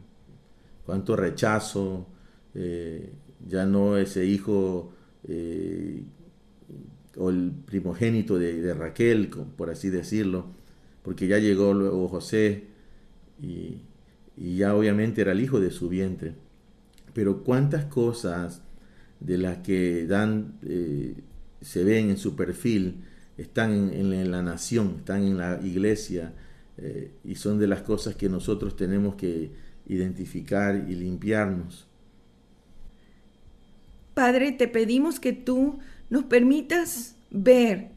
[0.86, 2.06] ¿Cuánto rechazo?
[2.54, 3.10] Eh,
[3.46, 4.92] ya no ese hijo
[7.16, 10.46] o el primogénito de, Raquel, por así decirlo,
[11.02, 12.64] porque ya llegó luego José
[13.40, 13.82] y,
[14.36, 16.34] y ya obviamente era el hijo de su vientre.
[17.12, 18.62] Pero cuántas cosas
[19.20, 21.14] de las que dan, eh,
[21.60, 23.04] se ven en su perfil
[23.38, 26.34] están en, la nación, están en la iglesia
[26.76, 29.50] eh, y son de las cosas que nosotros tenemos que
[29.86, 31.88] identificar y limpiarnos.
[34.14, 37.90] Padre, te pedimos que tú nos permitas ver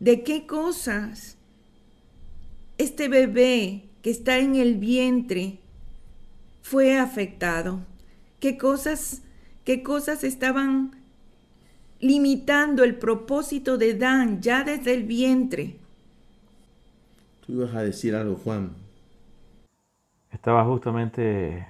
[0.00, 1.36] de qué cosas
[2.78, 5.58] este bebé que está en el vientre
[6.62, 7.80] fue afectado
[8.42, 9.22] qué cosas,
[9.64, 10.96] qué cosas estaban
[12.00, 15.76] limitando el propósito de Dan ya desde el vientre.
[17.46, 18.72] Tú ibas a decir algo, Juan.
[20.32, 21.68] Estaba justamente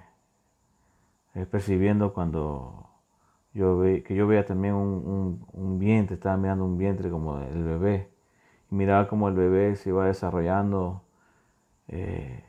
[1.34, 2.88] eh, percibiendo cuando
[3.54, 8.08] yo ve, que yo veía también un, vientre, estaba mirando un vientre como el bebé,
[8.70, 11.02] y miraba como el bebé se iba desarrollando
[11.88, 12.44] eh,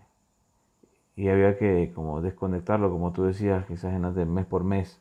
[1.16, 5.00] y había que como desconectarlo, como tú decías, quizás en de mes por mes.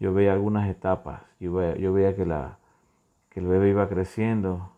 [0.00, 2.58] Yo veía algunas etapas, yo veía, yo veía que, la,
[3.30, 4.72] que el bebé iba creciendo.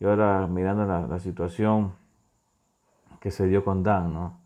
[0.00, 1.92] Y ahora mirando la, situación
[3.20, 4.38] que se dio con Dan, ¿no?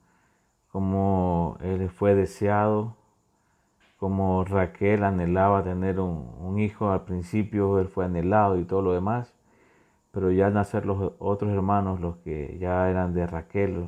[0.73, 2.97] Como él fue deseado,
[4.03, 9.33] como Raquel anhelaba tener un, hijo al principio, él fue anhelado y todo lo demás,
[10.11, 13.87] pero ya al nacer los otros hermanos, los que ya eran de Raquel,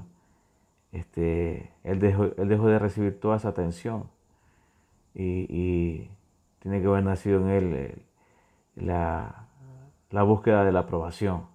[0.93, 4.05] este, él, dejó, él dejó de recibir toda esa atención
[5.17, 6.09] y,
[6.61, 7.99] tiene que haber nacido en él eh,
[8.77, 9.49] la,
[10.13, 11.47] búsqueda de la aprobación.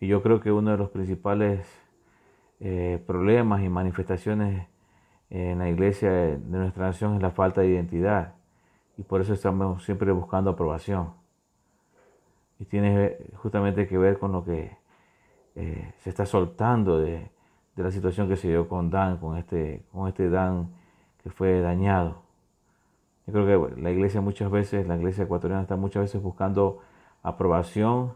[0.00, 1.66] Y yo creo que uno de los principales
[2.60, 4.68] eh, problemas y manifestaciones
[5.30, 8.34] en la iglesia de nuestra nación es la falta de identidad.
[8.96, 11.12] Y por eso estamos siempre buscando aprobación.
[12.58, 14.76] Y tiene justamente que ver con lo que
[15.54, 17.30] eh, se está soltando de,
[17.76, 20.68] de la situación que se dio con Dan, con este, con este Dan
[21.22, 22.22] que fue dañado.
[23.26, 26.80] Yo creo que la iglesia muchas veces, la iglesia ecuatoriana está muchas veces buscando
[27.22, 28.14] aprobación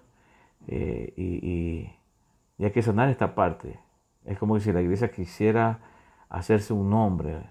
[0.66, 1.90] eh, y,
[2.64, 3.78] hay que sanar esta parte.
[4.24, 5.80] Es como si la iglesia quisiera
[6.32, 7.46] hacerse un nombre,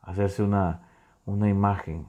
[0.00, 0.88] hacerse una,
[1.24, 2.08] una imagen.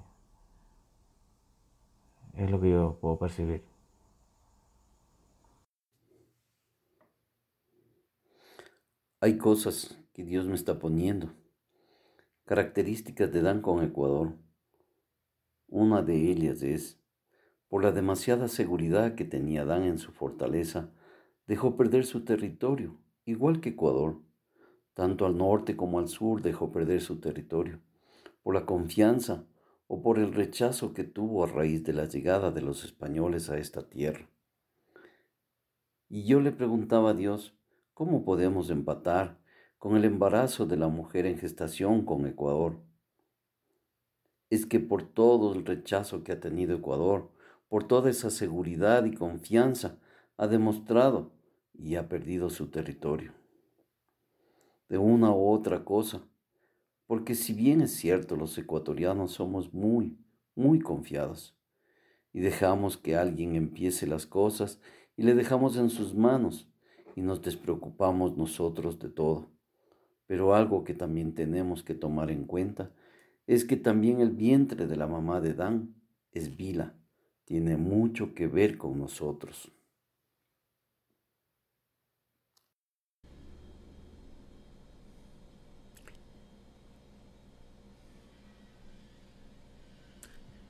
[2.34, 3.64] Es lo que yo puedo percibir.
[9.22, 11.32] Hay cosas que Dios me está poniendo,
[12.45, 14.34] características de Dan con Ecuador.
[15.68, 16.99] Una de ellas es,
[17.68, 20.89] por la demasiada seguridad que tenía Dan en su fortaleza,
[21.45, 24.29] dejó perder su territorio, igual que Ecuador.
[25.00, 27.80] Tanto al norte como al sur dejó perder su territorio,
[28.43, 29.45] por la confianza
[29.88, 33.58] o por el rechazo que tuvo a raíz de la llegada de los españoles a
[33.58, 34.30] esta tierra.
[36.10, 37.56] Y yo le preguntaba a Dios,
[37.93, 39.39] ¿Cómo podemos empatar
[39.78, 42.82] con el embarazo de la mujer en gestación con Ecuador?
[44.50, 47.32] Es que por todo el rechazo que ha tenido Ecuador,
[47.70, 49.97] por toda esa seguridad y confianza,
[50.36, 51.32] ha demostrado
[51.74, 53.39] y ha perdido su territorio.
[54.90, 56.28] De una u otra cosa,
[57.08, 60.18] porque si bien es cierto los ecuatorianos somos muy,
[60.56, 61.56] muy confiados,
[62.34, 64.80] y dejamos que alguien empiece las cosas
[65.18, 66.70] y le dejamos en sus manos
[67.16, 69.52] y nos despreocupamos nosotros de todo.
[70.26, 72.92] Pero algo que también tenemos que tomar en cuenta
[73.48, 75.96] es que también el vientre de la mamá de Dan
[76.32, 76.96] es vila,
[77.46, 79.72] tiene mucho que ver con nosotros.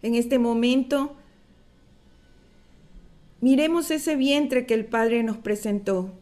[0.02, 1.16] En este momento,
[3.42, 6.14] miremos ese vientre que el Padre nos presentó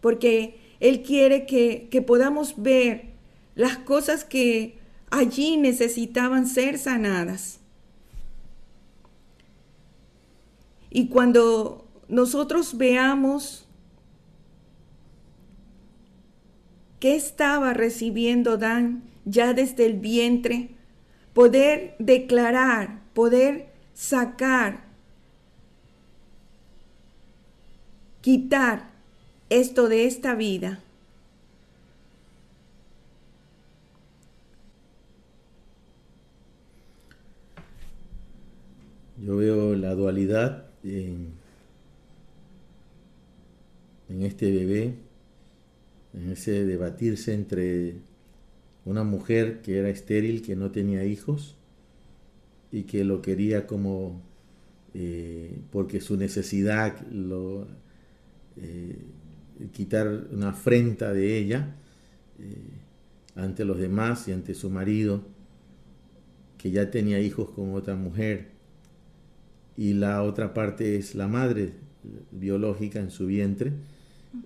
[0.00, 3.10] porque Él quiere que, podamos ver
[3.54, 4.78] las cosas que
[5.10, 7.60] allí necesitaban ser sanadas.
[10.90, 13.66] Y cuando nosotros veamos
[17.00, 20.70] qué estaba recibiendo Dan ya desde el vientre,
[21.38, 24.82] poder declarar, poder sacar,
[28.20, 28.90] quitar
[29.48, 30.82] esto de esta vida.
[39.24, 41.34] Yo veo la dualidad en,
[44.08, 44.94] en este bebé,
[46.14, 48.07] en ese debatirse entre
[48.88, 51.56] una mujer que era estéril, que no tenía hijos
[52.72, 54.22] y que lo quería como
[54.94, 57.66] eh, porque su necesidad lo
[58.56, 58.96] eh,
[59.72, 61.76] quitar una afrenta de ella
[62.38, 62.54] eh,
[63.36, 65.22] ante los demás y ante su marido,
[66.56, 68.48] que ya tenía hijos con otra mujer,
[69.76, 71.74] y la otra parte es la madre
[72.32, 73.72] biológica en su vientre,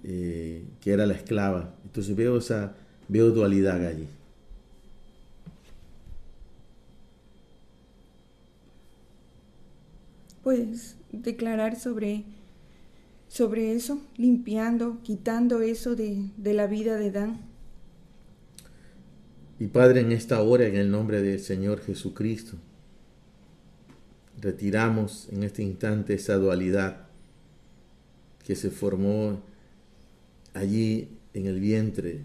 [0.02, 1.74] que era la esclava.
[1.84, 2.74] Entonces veo esa
[3.08, 4.06] veo dualidad allí.
[10.42, 12.24] Puedes declarar sobre
[13.32, 17.40] sobre eso, limpiando, quitando eso de, la vida de Dan.
[19.58, 22.58] Y Padre, en esta hora, en el nombre del Señor Jesucristo,
[24.38, 27.06] retiramos en este instante esa dualidad
[28.44, 29.40] que se formó
[30.52, 32.20] allí en el vientre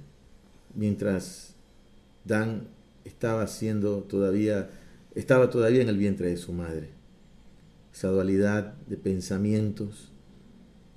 [0.76, 1.53] mientras
[2.26, 2.68] Dan
[3.05, 4.70] estaba siendo todavía
[5.15, 6.97] estaba todavía en el vientre de su madre.
[7.98, 10.12] Esa dualidad de pensamientos,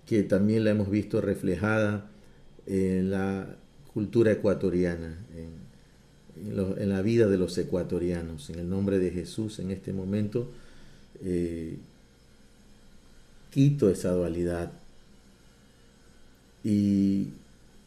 [0.05, 2.11] que también la hemos visto reflejada
[2.67, 3.57] en la
[3.95, 8.51] cultura ecuatoriana, en, la vida de los ecuatorianos.
[8.51, 10.51] En el nombre de Jesús, en este momento,
[11.25, 11.79] eh,
[13.51, 14.71] quito esa dualidad
[16.63, 17.29] y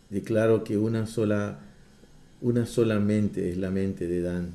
[0.10, 1.60] declaro que una sola,
[2.42, 4.54] una sola mente es la mente de Dan,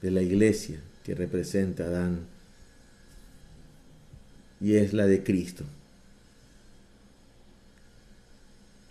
[0.00, 2.32] de la iglesia que representa a Dan,
[4.62, 5.64] y es la de Cristo.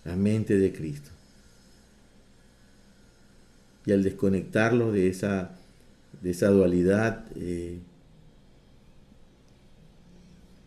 [0.03, 1.09] la mente de Cristo.
[3.85, 5.51] Y al desconectarlo de esa,
[6.21, 7.79] de esa dualidad, eh,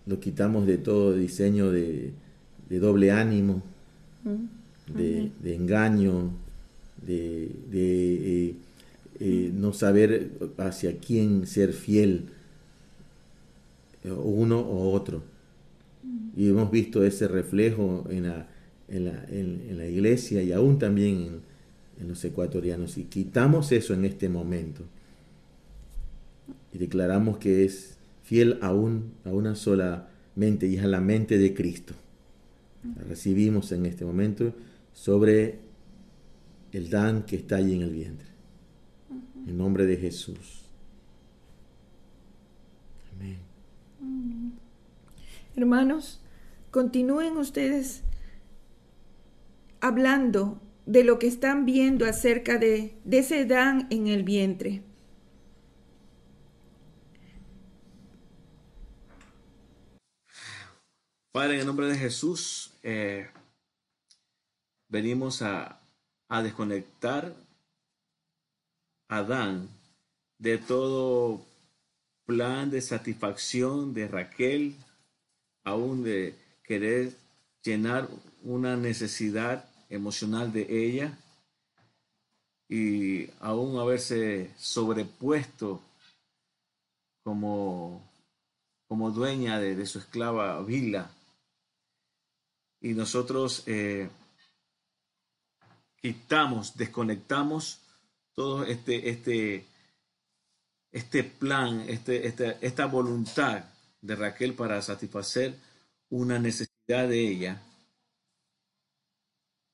[0.06, 2.12] lo quitamos de todo diseño de,
[2.68, 3.62] doble ánimo,
[4.92, 6.32] de, engaño,
[7.06, 8.54] de, eh,
[9.20, 12.30] eh, no saber hacia quién ser fiel,
[14.12, 15.22] uno o otro.
[16.36, 18.46] Y hemos visto ese reflejo en la,
[18.88, 21.40] en la, iglesia y aún también
[22.00, 22.98] en, los ecuatorianos.
[22.98, 24.82] Y quitamos eso en este momento.
[26.72, 28.72] y declaramos que es fiel a, a
[29.32, 31.94] una sola mente y es a la mente de Cristo.
[32.96, 34.52] La recibimos en este momento
[34.92, 35.58] sobre
[36.72, 38.26] el Dan que está allí en el vientre.
[39.46, 40.64] En nombre de Jesús.
[43.14, 43.53] Amén.
[45.56, 46.20] Hermanos,
[46.70, 48.02] continúen ustedes
[49.80, 54.82] hablando de lo que están viendo acerca de, de ese Dan en el vientre.
[61.32, 63.28] Padre, en el nombre de Jesús, eh,
[64.88, 65.80] venimos a,
[66.28, 67.34] a desconectar
[69.08, 69.68] a Adán
[70.38, 71.44] de todo
[72.26, 74.76] plan de satisfacción de Raquel,
[75.64, 77.12] aún de querer
[77.62, 78.08] llenar
[78.42, 81.18] una necesidad emocional de ella
[82.68, 85.82] y aún haberse sobrepuesto
[87.22, 88.02] como,
[88.88, 91.10] como dueña de, su esclava Vila.
[92.80, 94.08] Y nosotros eh,
[95.96, 97.80] quitamos, desconectamos
[98.34, 99.66] todo este, este,
[100.94, 103.64] este plan, este, este, esta voluntad
[104.00, 105.56] de Raquel para satisfacer
[106.08, 107.60] una necesidad de ella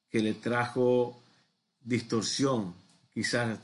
[0.09, 1.21] que le trajo
[1.83, 2.75] distorsión,
[3.13, 3.59] quizás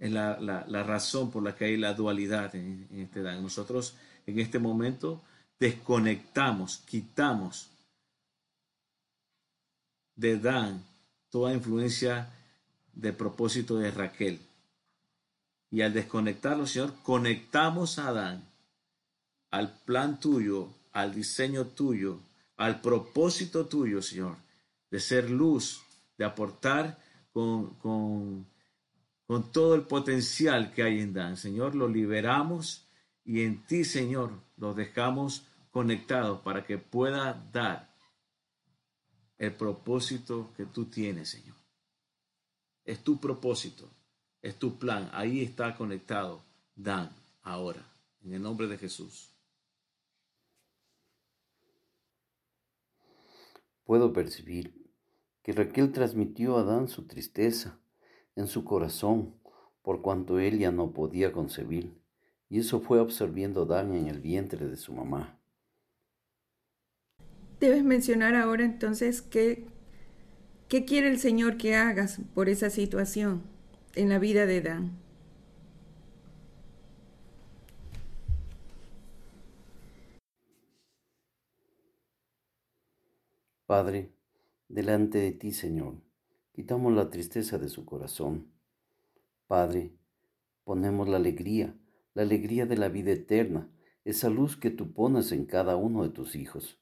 [0.00, 0.34] es la,
[0.82, 3.40] razón por la que hay la dualidad en, en este Dan.
[3.40, 3.94] Nosotros
[4.26, 5.22] en este momento
[5.60, 7.70] desconectamos, quitamos
[10.16, 10.84] de Dan
[11.30, 12.28] toda influencia
[12.94, 14.40] de propósito de Raquel.
[15.70, 18.44] Y al desconectarlo, Señor, conectamos a Adán
[19.50, 22.20] al plan tuyo, al diseño tuyo,
[22.56, 24.36] al propósito tuyo, Señor,
[24.90, 25.82] de ser luz,
[26.18, 26.98] de aportar
[27.32, 28.46] con, con,
[29.26, 31.36] con todo el potencial que hay en Dan.
[31.36, 32.86] Señor, lo liberamos
[33.24, 37.94] y en ti, Señor, lo dejamos conectados para que pueda dar
[39.38, 41.56] el propósito que tú tienes, Señor.
[42.84, 43.90] Es tu propósito,
[44.46, 45.10] es tu plan.
[45.12, 46.42] Ahí está conectado
[46.76, 47.10] Dan
[47.42, 47.84] ahora,
[48.24, 49.34] en el nombre de Jesús.
[53.84, 54.74] Puedo percibir
[55.42, 57.78] que Raquel transmitió a Dan su tristeza
[58.36, 59.34] en su corazón
[59.82, 61.96] por cuanto ella no podía concebir,
[62.48, 65.38] y eso fue absorbiendo Dan en el vientre de su mamá.
[67.60, 69.66] Debes mencionar ahora entonces qué,
[70.68, 73.55] qué quiere el Señor que hagas por esa situación
[73.96, 74.98] en la vida de Dan.
[83.66, 84.12] Padre,
[84.68, 85.94] delante de ti, Señor,
[86.52, 88.52] quitamos la tristeza de su corazón.
[89.48, 89.96] Padre,
[90.62, 91.76] ponemos la alegría,
[92.14, 93.68] la alegría de la vida eterna,
[94.04, 96.78] esa luz que tú pones en cada uno de tus hijos.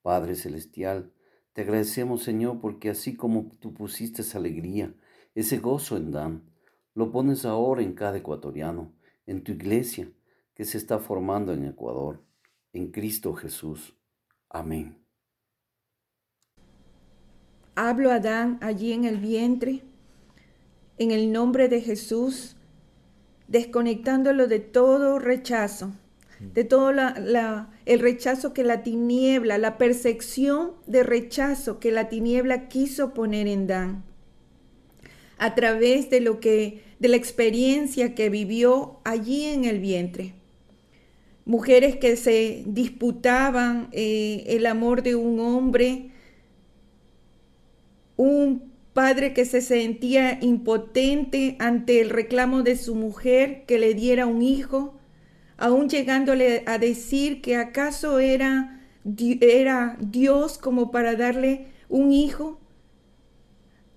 [0.00, 1.12] Padre Celestial,
[1.52, 4.94] te agradecemos Señor porque así como tú pusiste esa alegría,
[5.34, 6.51] ese gozo en Dan,
[6.94, 8.92] lo pones ahora en cada ecuatoriano,
[9.26, 10.10] en tu iglesia
[10.54, 12.22] que se está formando en Ecuador,
[12.72, 13.96] en Cristo Jesús.
[14.48, 14.98] Amén.
[17.74, 19.82] Hablo a Dan allí en el vientre,
[20.98, 22.56] en el nombre de Jesús,
[23.48, 25.92] desconectándolo de todo rechazo,
[26.38, 32.68] de todo la, el rechazo que la tiniebla, la percepción de rechazo que la tiniebla
[32.68, 34.04] quiso poner en Dan.
[35.42, 40.34] A través de lo que, de la experiencia que vivió allí en el vientre.
[41.44, 46.10] Mujeres que se disputaban eh, el amor de un hombre,
[48.16, 54.26] un padre que se sentía impotente ante el reclamo de su mujer que le diera
[54.26, 54.94] un hijo,
[55.56, 58.80] aún llegándole a decir que acaso era,
[59.40, 62.60] era Dios como para darle un hijo,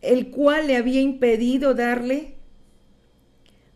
[0.05, 2.35] el cual le había impedido darle,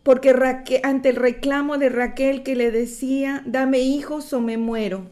[0.02, 0.34] porque
[0.82, 5.10] ante el reclamo de Raquel que le decía, dame hijos o me muero.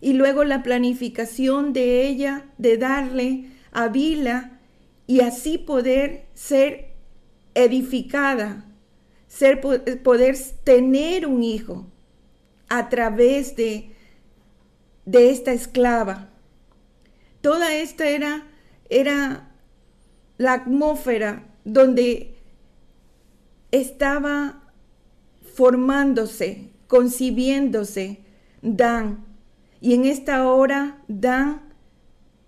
[0.00, 4.60] Y luego la planificación de ella de darle a Vila
[5.06, 6.92] y así poder ser
[7.54, 8.66] edificada
[9.32, 9.60] ser,
[10.02, 11.86] poder tener un hijo
[12.68, 13.90] a través de,
[15.06, 16.28] de esta esclava.
[17.40, 18.46] Toda esta era,
[19.00, 19.50] era
[20.38, 22.36] la atmósfera donde
[23.70, 24.62] estaba
[25.54, 28.20] formándose, concibiéndose
[28.60, 29.24] Dan.
[29.80, 31.62] Y en esta hora, Dan,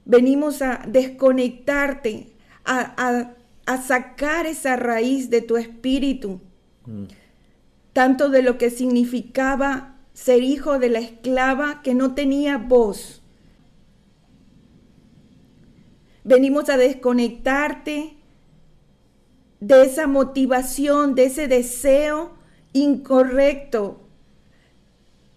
[0.05, 2.33] venimos a desconectarte,
[2.65, 3.35] a,
[3.67, 6.41] a sacar esa raíz de tu espíritu
[7.95, 13.23] tanto de lo que significaba ser hijo de la esclava que no tenía voz.
[16.25, 18.17] Venimos a desconectarte
[19.61, 22.33] de esa motivación, de ese deseo
[22.73, 24.01] incorrecto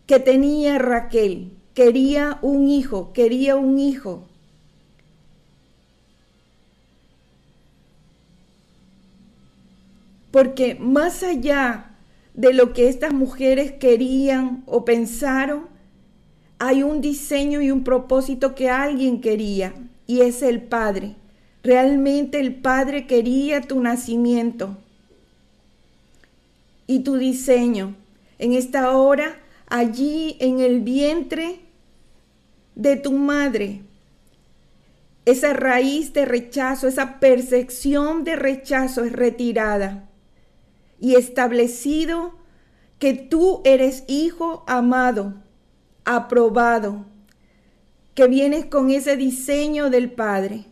[0.05, 1.51] que tenía Raquel.
[1.73, 4.27] Quería un hijo, quería un hijo.
[10.31, 11.91] Porque más allá
[12.33, 15.67] de lo que estas mujeres querían o pensaron,
[16.59, 19.73] hay un diseño y un propósito que alguien quería,
[20.07, 21.15] y es el Padre.
[21.63, 24.77] Realmente el Padre quería tu nacimiento
[26.87, 27.95] y tu diseño.
[28.39, 29.37] En esta hora,
[29.67, 31.59] allí en el vientre
[32.75, 33.81] de tu madre,
[35.25, 40.07] esa raíz de rechazo, esa percepción de rechazo es retirada
[41.01, 42.33] y establecido
[42.97, 45.33] que tú eres hijo amado,
[46.05, 47.05] aprobado,
[48.17, 50.65] que vienes con ese diseño del Padre.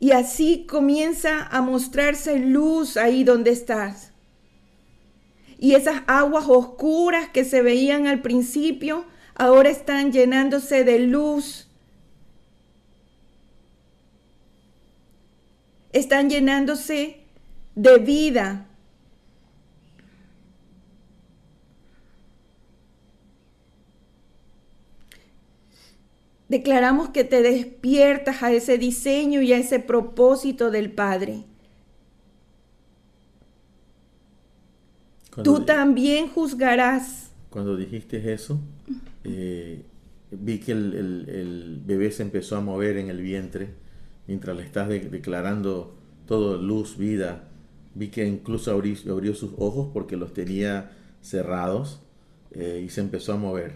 [0.00, 4.14] Y así comienza a mostrarse luz ahí donde estás.
[5.58, 9.04] Y esas aguas oscuras que se veían al principio,
[9.34, 11.68] ahora están llenándose de luz.
[15.92, 17.20] Están llenándose
[17.74, 18.65] de vida.
[26.48, 31.44] Declaramos que te despiertas a ese diseño y a ese propósito del Padre.
[35.42, 37.30] Tú también juzgarás.
[37.50, 38.60] Cuando dijiste eso,
[39.24, 39.82] eh,
[40.30, 43.70] vi que el, bebé se empezó a mover en el vientre
[44.26, 47.48] mientras le estás declarando todo luz, vida.
[47.94, 50.92] Vi que incluso abrió, sus ojos porque los tenía
[51.22, 52.00] cerrados
[52.52, 53.74] eh, y se empezó a mover.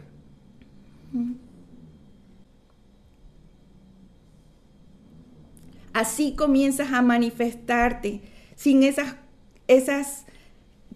[5.92, 8.20] Así comienzas a manifestarte
[8.54, 9.16] sin esas,
[9.66, 10.24] esas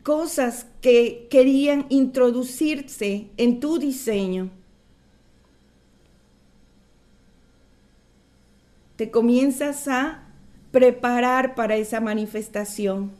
[0.03, 4.51] cosas que querían introducirse en tu diseño.
[8.97, 10.23] Te comienzas a
[10.71, 13.11] preparar para esa manifestación,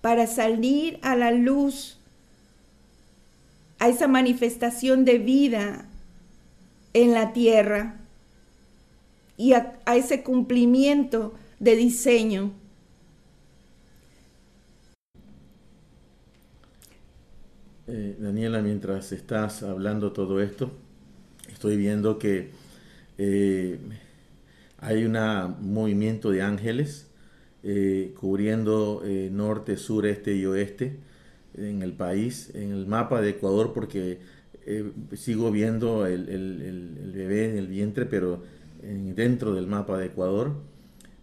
[0.00, 1.98] para salir a la luz,
[3.78, 5.86] a esa manifestación de vida
[6.92, 7.99] en la tierra
[9.40, 12.52] y a, ese cumplimiento de diseño.
[17.86, 20.70] Eh, Daniela, mientras estás hablando todo esto,
[21.50, 22.50] estoy viendo que
[23.16, 23.78] eh,
[24.76, 25.16] hay un
[25.62, 27.06] movimiento de ángeles
[27.62, 30.98] eh, cubriendo norte, sur, este y oeste
[31.56, 34.18] en el país, en el mapa de Ecuador, porque
[35.14, 40.54] sigo viendo el, el, bebé en el vientre, pero dentro del mapa de Ecuador,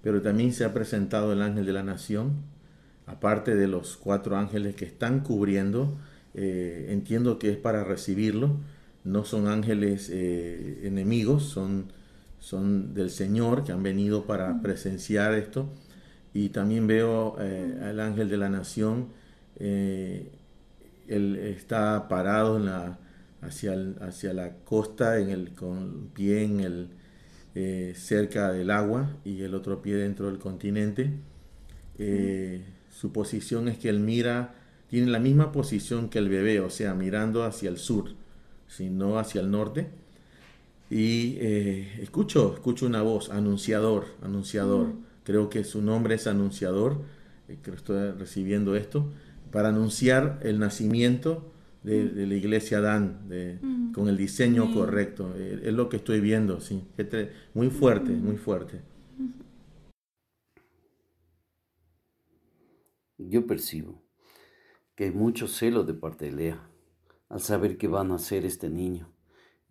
[0.02, 2.34] pero también se ha presentado el ángel de la nación,
[3.06, 5.98] aparte de los cuatro ángeles que están cubriendo,
[6.34, 8.58] eh, entiendo que es para recibirlo,
[9.04, 11.92] no son ángeles eh, enemigos, son,
[12.40, 15.70] son del Señor que han venido para presenciar esto.
[16.34, 19.08] Y también veo eh, al ángel de la nación,
[19.60, 20.30] él
[21.08, 23.00] está parado en la,
[23.42, 26.90] hacia, hacia la costa en el, con pie en el,
[27.60, 31.12] eh, cerca del agua y el otro pie dentro del continente.
[31.98, 34.54] Eh, su posición es que él mira,
[34.92, 38.12] tiene la misma posición que el bebé, o sea, mirando hacia el sur,
[38.68, 39.88] sino hacia el norte.
[40.92, 44.94] Y eh, escucho, escucho una voz, anunciador, anunciador.
[45.24, 47.02] Creo que su nombre es anunciador,
[47.48, 49.12] creo que estoy recibiendo esto,
[49.52, 51.52] para anunciar el nacimiento
[51.84, 53.60] de, la iglesia Dan, de,
[53.94, 55.34] con el diseño correcto.
[55.36, 56.84] Eh, es lo que estoy viendo, sí.
[57.54, 58.82] Muy fuerte, muy fuerte.
[63.18, 64.04] Yo percibo
[64.96, 66.70] que hay mucho celo de parte de Lea
[67.30, 69.12] al saber que va a nacer este niño.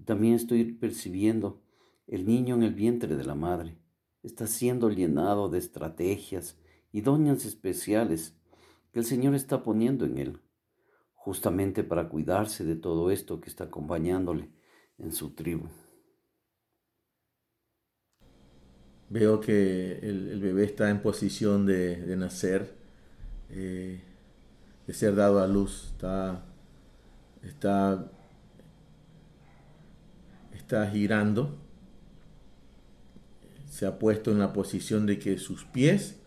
[0.05, 1.63] También estoy percibiendo
[2.07, 3.79] el niño en el vientre de la madre.
[4.23, 6.59] Está siendo llenado de estrategias
[6.93, 8.37] y doñas especiales
[8.93, 10.41] que el Señor está poniendo en él
[11.27, 14.49] justamente para cuidarse de todo esto que está acompañándole
[14.97, 15.67] en su tribu.
[19.09, 22.77] Veo que el, bebé está en posición de, nacer,
[23.51, 24.01] eh,
[24.87, 26.45] de ser dado a luz, está,
[27.43, 28.09] está,
[30.55, 31.59] está girando,
[33.69, 36.21] se ha puesto en la posición de que sus pies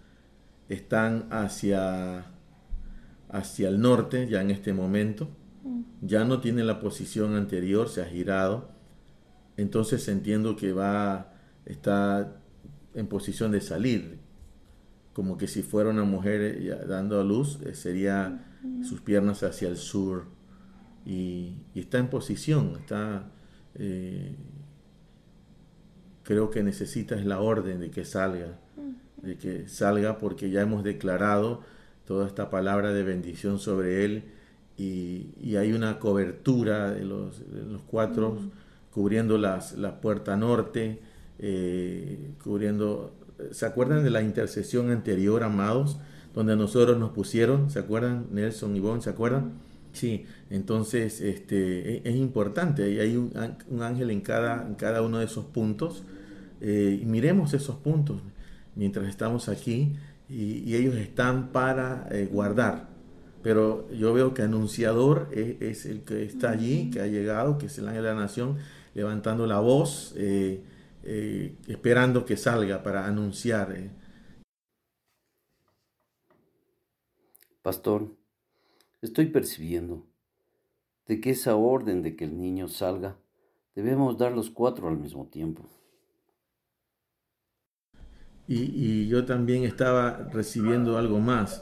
[0.68, 2.34] están hacia,
[3.30, 5.30] hacia el norte ya en este momento.
[6.02, 8.70] Ya no tiene la posición anterior, se ha girado.
[9.58, 11.34] Entonces entiendo que va,
[11.66, 12.38] está
[12.94, 14.20] en posición de salir,
[15.14, 18.46] como que si fuera una mujer eh, dando a luz, eh, sería
[18.84, 20.26] sus piernas hacia el sur.
[21.06, 23.32] Y, está en posición, está...
[23.76, 24.36] Eh,
[26.24, 28.60] creo que necesitas la orden de que salga,
[29.22, 31.64] de que salga porque ya hemos declarado
[32.10, 34.24] toda esta palabra de bendición sobre él
[34.80, 37.44] y, hay una cobertura de los,
[37.86, 38.40] cuatro
[38.92, 41.00] cubriendo las, la puerta norte,
[41.38, 43.14] eh, cubriendo...
[43.52, 46.00] ¿Se acuerdan de la intercesión anterior, amados?
[46.34, 48.26] Donde nosotros nos pusieron, ¿se acuerdan?
[48.32, 49.52] Nelson y Bon, ¿se acuerdan?
[49.94, 55.20] Sí, entonces este, e, es, importante, y hay un, ángel en cada, en cada uno
[55.20, 56.02] de esos puntos
[56.60, 58.20] eh, y miremos esos puntos
[58.76, 59.94] mientras estamos aquí
[60.30, 62.90] y, ellos están para eh, guardar.
[63.42, 67.78] Pero yo veo que anunciador es, el que está allí, que ha llegado, que es
[67.78, 68.58] el ángel de la nación,
[68.94, 70.62] levantando la voz, eh,
[71.68, 73.76] esperando que salga para anunciar.
[77.62, 78.18] Pastor,
[79.02, 80.06] estoy percibiendo
[81.10, 83.18] de que esa orden de que el niño salga,
[83.74, 85.68] debemos dar los cuatro al mismo tiempo.
[88.52, 91.62] Y, yo también estaba recibiendo algo más,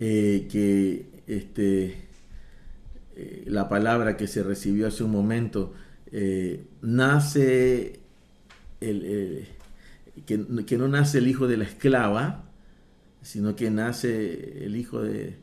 [0.00, 2.08] eh, que este,
[3.14, 5.72] eh, la palabra que se recibió hace un momento,
[6.10, 8.00] eh, nace,
[8.80, 12.50] que, no nace el hijo de la esclava,
[13.22, 15.36] sino que nace el hijo de,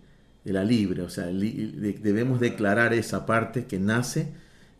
[0.43, 4.33] la libre, o sea, debemos declarar esa parte que nace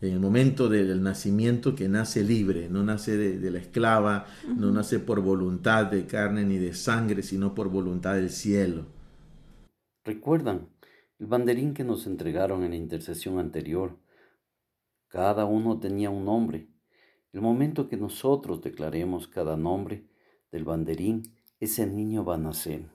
[0.07, 4.99] en el momento del nacimiento que nace libre, no nace de, la esclava, no nace
[4.99, 8.85] por voluntad de carne ni de sangre, sino por voluntad del cielo.
[10.03, 10.67] ¿Recuerdan
[11.19, 13.97] el banderín que nos entregaron en la intercesión anterior?
[15.07, 16.67] Cada uno tenía un nombre.
[17.31, 20.09] El momento que nosotros declaremos cada nombre
[20.51, 22.89] del banderín, ese niño va a nacer.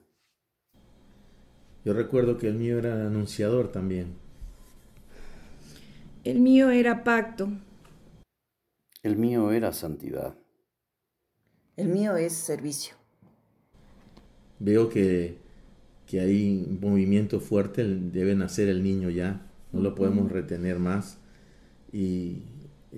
[1.83, 4.28] Yo recuerdo que el mío era anunciador también.
[6.25, 7.49] El mío era pacto.
[9.03, 10.35] El mío era santidad.
[11.77, 12.95] El mío es servicio.
[14.59, 15.37] Veo que,
[16.11, 21.17] hay un movimiento fuerte, debe nacer el niño ya, no lo podemos retener más.
[21.93, 22.43] Y,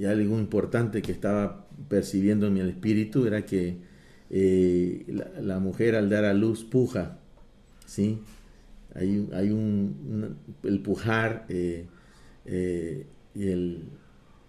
[0.08, 3.78] algo importante que estaba percibiendo en mi espíritu era que
[4.32, 5.06] eh,
[5.42, 7.20] la, mujer al dar a luz puja,
[7.86, 8.20] ¿sí?
[8.96, 11.86] Hay, hay un, el pujar eh,
[12.46, 13.84] eh, y, el,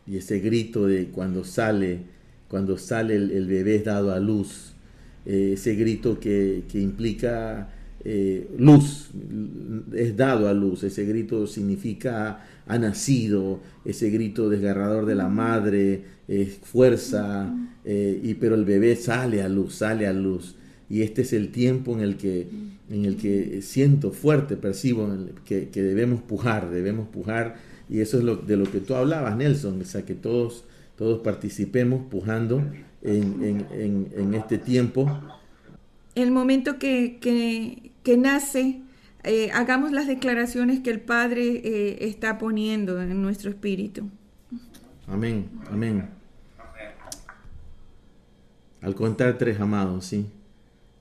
[0.07, 2.01] y ese grito de cuando sale,
[2.49, 4.73] cuando sale el, bebé dado a luz,
[5.27, 7.69] eh, ese grito que, implica
[8.05, 9.11] eh, luz,
[9.95, 16.05] es dado a luz, ese grito significa ha nacido, ese grito desgarrador de la madre,
[16.29, 17.53] es fuerza,
[17.85, 20.57] y, pero el bebé sale a luz, sale a luz.
[20.89, 22.49] Y este es el tiempo en el que,
[22.91, 25.09] en el que siento fuerte, percibo
[25.45, 27.57] que, que debemos pujar, debemos pujar
[27.93, 30.65] y eso es lo, de lo que tú hablabas, Nelson, o sea, que todos,
[30.97, 32.65] todos participemos pujando
[33.03, 35.21] en, este tiempo.
[36.15, 38.81] El momento que, que, nace,
[39.25, 44.09] eh, hagamos las declaraciones que el Padre eh, está poniendo en nuestro espíritu.
[45.07, 46.09] Amén, amén.
[48.81, 50.31] Al contar tres amados, sí.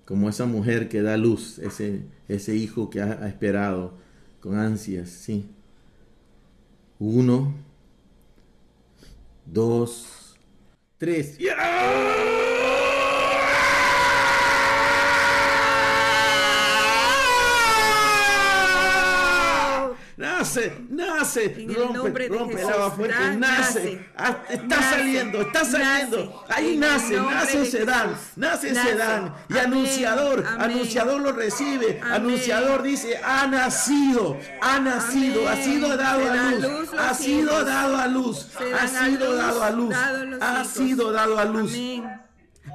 [0.03, 3.93] Como esa mujer que da luz, ese, ese hijo que ha esperado
[4.41, 5.45] con ansias, sí.
[7.03, 7.51] Uno,
[9.43, 10.37] dos,
[10.99, 11.35] tres.
[20.41, 27.17] Nace, nace, rompe, rompe el agua fuerte, nace, ah, está saliendo, está saliendo, ahí nace,
[27.17, 34.37] nace ese dan, nace ese dan, y anunciador, anunciador lo recibe, anunciador dice, ha nacido,
[34.61, 38.47] ha nacido, ha sido dado a luz, ha sido dado a luz,
[38.79, 39.95] ha sido dado a luz,
[40.41, 41.71] ha sido dado a luz.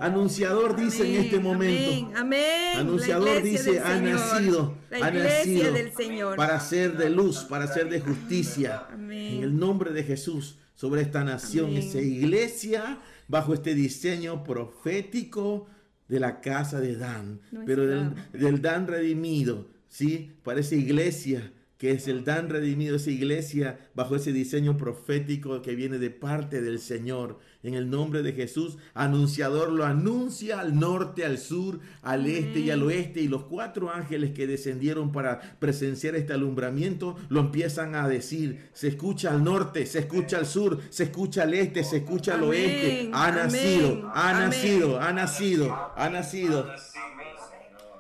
[0.01, 2.13] Anunciador dice en este momento.
[2.17, 2.77] Amén.
[2.77, 6.37] Anunciador dice, ha nacido, ha nacido del Señor.
[6.37, 8.87] para ser de luz, para ser de justicia.
[8.93, 15.67] En el nombre de Jesús sobre esta nación, esa iglesia bajo este diseño profético
[16.09, 20.33] de la casa de Dan, pero del, Dan redimido, ¿sí?
[20.45, 25.75] Para esa iglesia que es el Dan redimido, esa iglesia bajo ese diseño profético que
[25.75, 27.39] viene de parte del Señor.
[27.67, 32.71] En el nombre de Jesús, anunciador lo anuncia al norte, al sur, al este y
[32.71, 33.19] al oeste.
[33.21, 38.71] Y los cuatro ángeles que descendieron para presenciar este alumbramiento lo empiezan a decir.
[38.73, 42.45] Se escucha al norte, se escucha al sur, se escucha al este, se escucha al
[42.45, 43.11] oeste.
[43.13, 46.71] Ha nacido, ha nacido, ha nacido, ha nacido.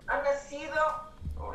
[0.06, 0.76] Ha nacido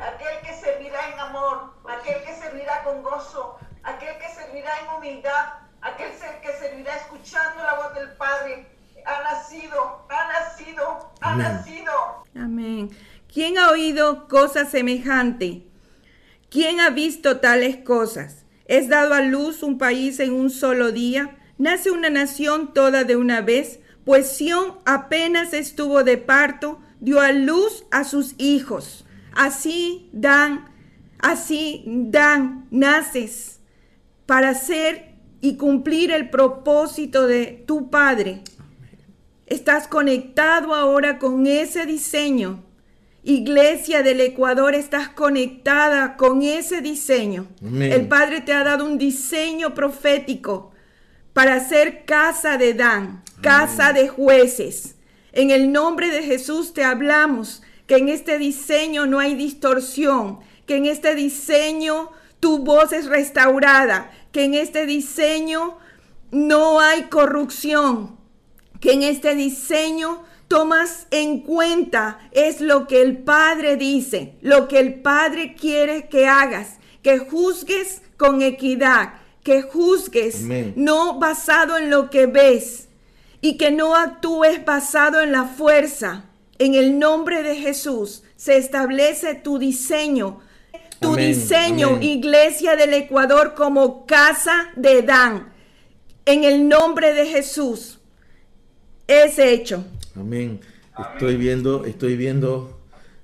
[0.02, 5.62] aquel que servirá en amor, aquel que servirá con gozo, aquel que servirá en humildad,
[5.82, 6.10] aquel
[6.40, 8.66] que servirá escuchando la voz del Padre.
[9.04, 11.92] Ha nacido, ha nacido, ha nacido.
[12.36, 12.90] Amén.
[13.32, 15.66] ¿Quién ha oído cosa semejante?
[16.50, 18.44] ¿Quién ha visto tales cosas?
[18.66, 21.36] ¿Es dado a luz un país en un solo día?
[21.58, 23.80] ¿Nace una nación toda de una vez?
[24.04, 29.04] Pues Sión apenas estuvo de parto, dio a luz a sus hijos.
[29.32, 30.70] Así dan,
[31.18, 33.60] así dan, naces
[34.26, 35.11] para ser
[35.42, 38.40] y cumplir el propósito de tu Padre.
[39.46, 42.62] Estás conectado ahora con ese diseño.
[43.24, 47.48] Iglesia del Ecuador, estás conectada con ese diseño.
[47.60, 50.70] El Padre te ha dado un diseño profético
[51.32, 54.94] para ser casa de Dan, casa de jueces.
[55.32, 60.76] En el nombre de Jesús te hablamos que en este diseño no hay distorsión, que
[60.76, 65.78] en este diseño tu voz es restaurada, que en este diseño
[66.30, 68.18] no hay corrupción,
[68.80, 74.80] que en este diseño tomas en cuenta es lo que el Padre dice, lo que
[74.80, 80.42] el Padre quiere que hagas, que juzgues con equidad, que juzgues
[80.76, 82.88] no basado en lo que ves
[83.40, 86.26] y que no actúes basado en la fuerza.
[86.58, 90.40] En el nombre de Jesús se establece tu diseño,
[91.02, 95.52] tu diseño, Iglesia del Ecuador, como casa de Dan.
[96.24, 97.98] En el nombre de Jesús
[99.06, 99.84] es hecho.
[100.14, 100.60] Amén.
[101.14, 102.80] Estoy viendo, estoy viendo,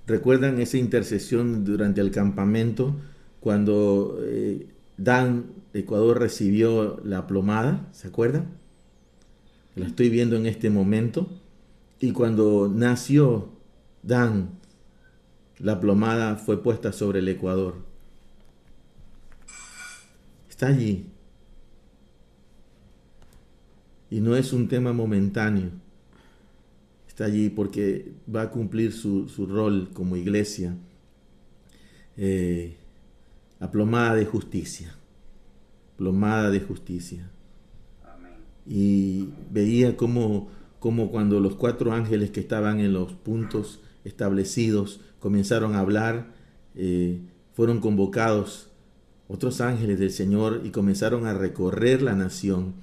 [0.07, 2.97] recuerdan esa intercesión durante el campamento
[3.41, 4.67] cuando eh,
[4.97, 8.47] Dan Ecuador recibió la plomada, ¿se acuerdan?
[9.77, 11.29] La estoy viendo en este momento.
[12.01, 13.51] Y cuando nació
[14.03, 14.58] Dan,
[15.61, 17.77] la plomada fue puesta sobre el Ecuador.
[20.49, 21.07] Está allí.
[24.11, 25.71] Y no es un tema momentáneo.
[27.07, 30.77] Está allí porque va a cumplir su, rol como iglesia.
[32.17, 32.77] Eh,
[33.71, 34.97] plomada de justicia.
[35.97, 37.31] Plomada de justicia.
[38.67, 45.75] Y veía cómo como cuando los cuatro ángeles que estaban en los puntos establecidos comenzaron
[45.75, 46.33] a hablar,
[46.75, 47.21] eh,
[47.55, 48.71] fueron convocados
[49.29, 52.75] otros ángeles del Señor y comenzaron a recorrer la nación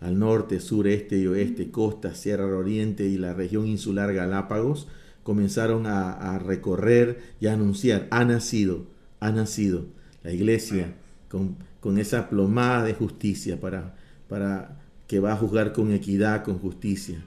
[0.00, 4.88] al norte, sur, este y oeste, costa, sierra, oriente y la región insular Galápagos,
[5.22, 8.86] comenzaron a, recorrer y a anunciar, ha nacido,
[9.20, 9.86] ha nacido
[10.22, 10.94] la iglesia
[11.28, 13.96] con, con esa plomada de justicia para,
[14.28, 17.24] para que va a juzgar con equidad, con justicia.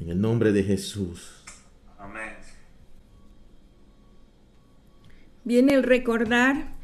[0.00, 1.37] En el nombre de Jesús.
[5.48, 6.74] Viene el recordar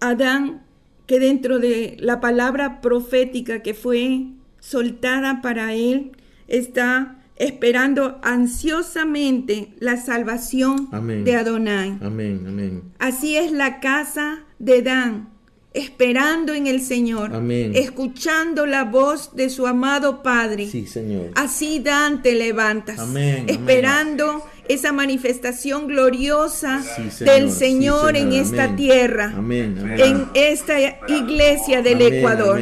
[0.00, 0.64] Adán
[1.06, 4.26] que dentro de la palabra profética que fue
[4.58, 6.16] soltada para él
[6.48, 10.88] está esperando ansiosamente la salvación
[11.24, 11.96] de Adonai.
[12.00, 12.82] Amén, amén.
[12.98, 15.28] Así es la casa de Dan
[15.74, 17.72] esperando en el Señor, Amén.
[17.74, 20.68] escuchando la voz de su amado Padre.
[20.70, 21.30] Sí, Señor.
[21.34, 26.82] Así Dan te levantas, Amén, esperando esa manifestación gloriosa
[27.20, 32.60] del Señor, en esta tierra, en esta iglesia del Ecuador.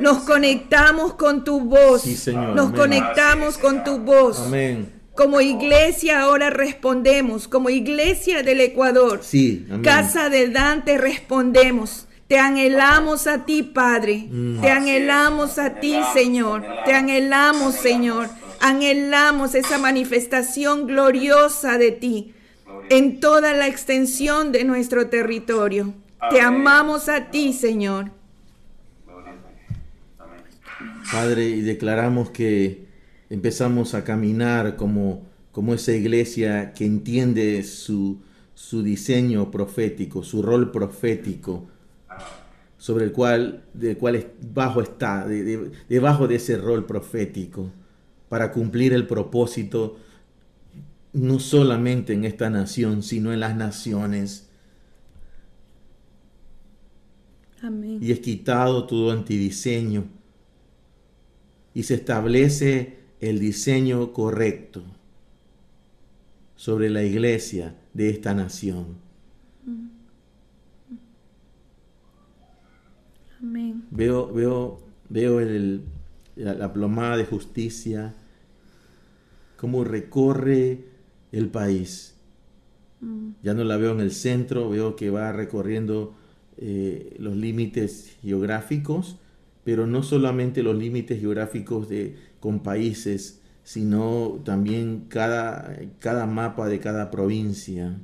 [0.00, 2.04] Nos conectamos con tu voz,
[2.54, 4.40] nos conectamos con tu voz.
[4.40, 12.08] Amén como iglesia ahora respondemos, como iglesia del Ecuador, sí, casa de Dante respondemos.
[12.26, 14.28] Te anhelamos a ti, Padre.
[14.30, 14.62] Mm.
[14.62, 16.64] Te anhelamos a ti, Señor.
[16.86, 18.30] Te anhelamos, Señor.
[18.60, 22.32] Anhelamos esa manifestación gloriosa de ti
[22.88, 25.92] en toda la extensión de nuestro territorio.
[26.30, 28.10] Te amamos a ti, Señor.
[31.12, 32.88] Padre, y declaramos que
[33.30, 35.22] empezamos a caminar como,
[35.52, 38.20] como esa iglesia que entiende su,
[38.54, 41.68] su diseño profético, su rol profético,
[42.76, 47.70] sobre el cual, del cual bajo está, debajo de ese rol profético,
[48.28, 49.96] para cumplir el propósito
[51.12, 54.46] no solamente en esta nación, sino en las naciones.
[58.00, 60.06] y es quitado todo antidiseño
[61.74, 64.82] y se establece el diseño correcto
[66.56, 68.96] sobre la iglesia de esta nación.
[73.40, 73.84] Amén.
[73.90, 75.82] Veo, veo, veo el,
[76.36, 78.14] la, la plomada de justicia,
[79.56, 80.84] cómo recorre
[81.32, 82.14] el país.
[83.00, 83.30] Mm.
[83.42, 86.14] Ya no la veo en el centro, veo que va recorriendo
[86.58, 89.16] eh, los límites geográficos,
[89.64, 96.80] pero no solamente los límites geográficos de, con países, sino también cada, cada mapa de
[96.80, 97.96] cada provincia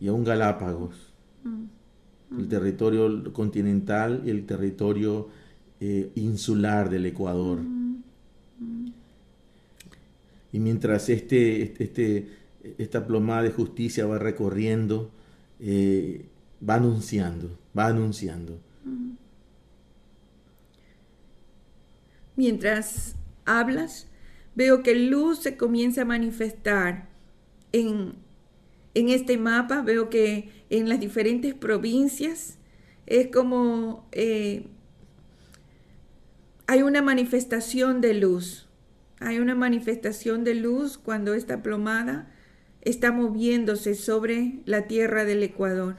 [0.00, 0.94] y aún Galápagos,
[1.44, 2.40] Mm.
[2.40, 5.28] el territorio continental y el territorio
[5.80, 7.58] eh, insular del Ecuador.
[10.52, 12.28] Y mientras este, este, este-
[12.78, 15.10] esta plomada de justicia va recorriendo,
[15.60, 16.24] eh,
[16.66, 18.58] va anunciando, va anunciando.
[22.36, 24.08] Mientras hablas,
[24.54, 27.08] veo que luz se comienza a manifestar
[27.72, 28.14] en,
[28.94, 29.82] en este mapa.
[29.82, 32.58] Veo que en las diferentes provincias
[33.06, 34.66] es como eh,
[36.66, 38.66] hay una manifestación de luz.
[39.20, 42.30] Hay una manifestación de luz cuando esta plomada
[42.82, 45.96] está moviéndose sobre la tierra del Ecuador.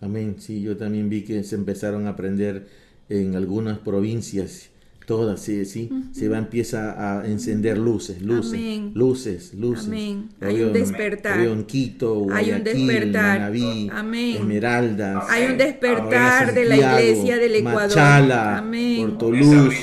[0.00, 0.36] Amén.
[0.38, 2.68] Sí, yo también vi que se empezaron a prender
[3.08, 4.70] en algunas provincias,
[5.06, 8.92] todas, sí, sí, se va, empieza a encender luces, luces, Amén.
[8.94, 9.86] luces, luces.
[9.86, 10.28] Amén.
[10.40, 11.40] Hay un despertar.
[11.40, 13.38] en Quito, Hay un despertar.
[13.40, 14.36] Manabí, Amén.
[14.36, 15.24] Esmeraldas.
[15.30, 17.80] Hay un despertar de la iglesia del Ecuador.
[17.88, 19.08] Machala, Amén.
[19.10, 19.74] Portoluz.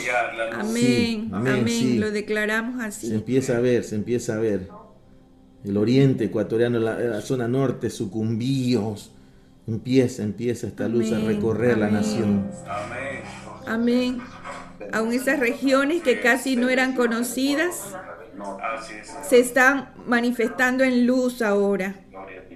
[0.53, 0.75] Amén.
[0.75, 1.53] Sí, amén.
[1.53, 1.97] amén, sí.
[1.99, 3.13] Lo declaramos Se así.
[3.13, 4.69] empieza a ver, se empieza a ver.
[5.63, 9.11] El oriente ecuatoriano, la, la zona norte, sucumbíos.
[9.67, 12.01] Empieza, empieza esta luz a Amén, recorrer la amén.
[12.01, 12.47] nación.
[13.67, 14.17] Amén.
[14.93, 17.95] Aún esas regiones que casi no eran conocidas
[19.23, 21.95] se están manifestando en luz ahora.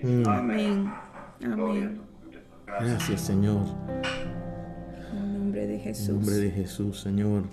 [0.01, 0.93] Mm, Amén.
[1.43, 2.01] Amén.
[2.65, 3.65] Gracias, Señor.
[5.11, 6.09] En nombre de En Jesús.
[6.09, 7.43] nombre de Jesús, Señor.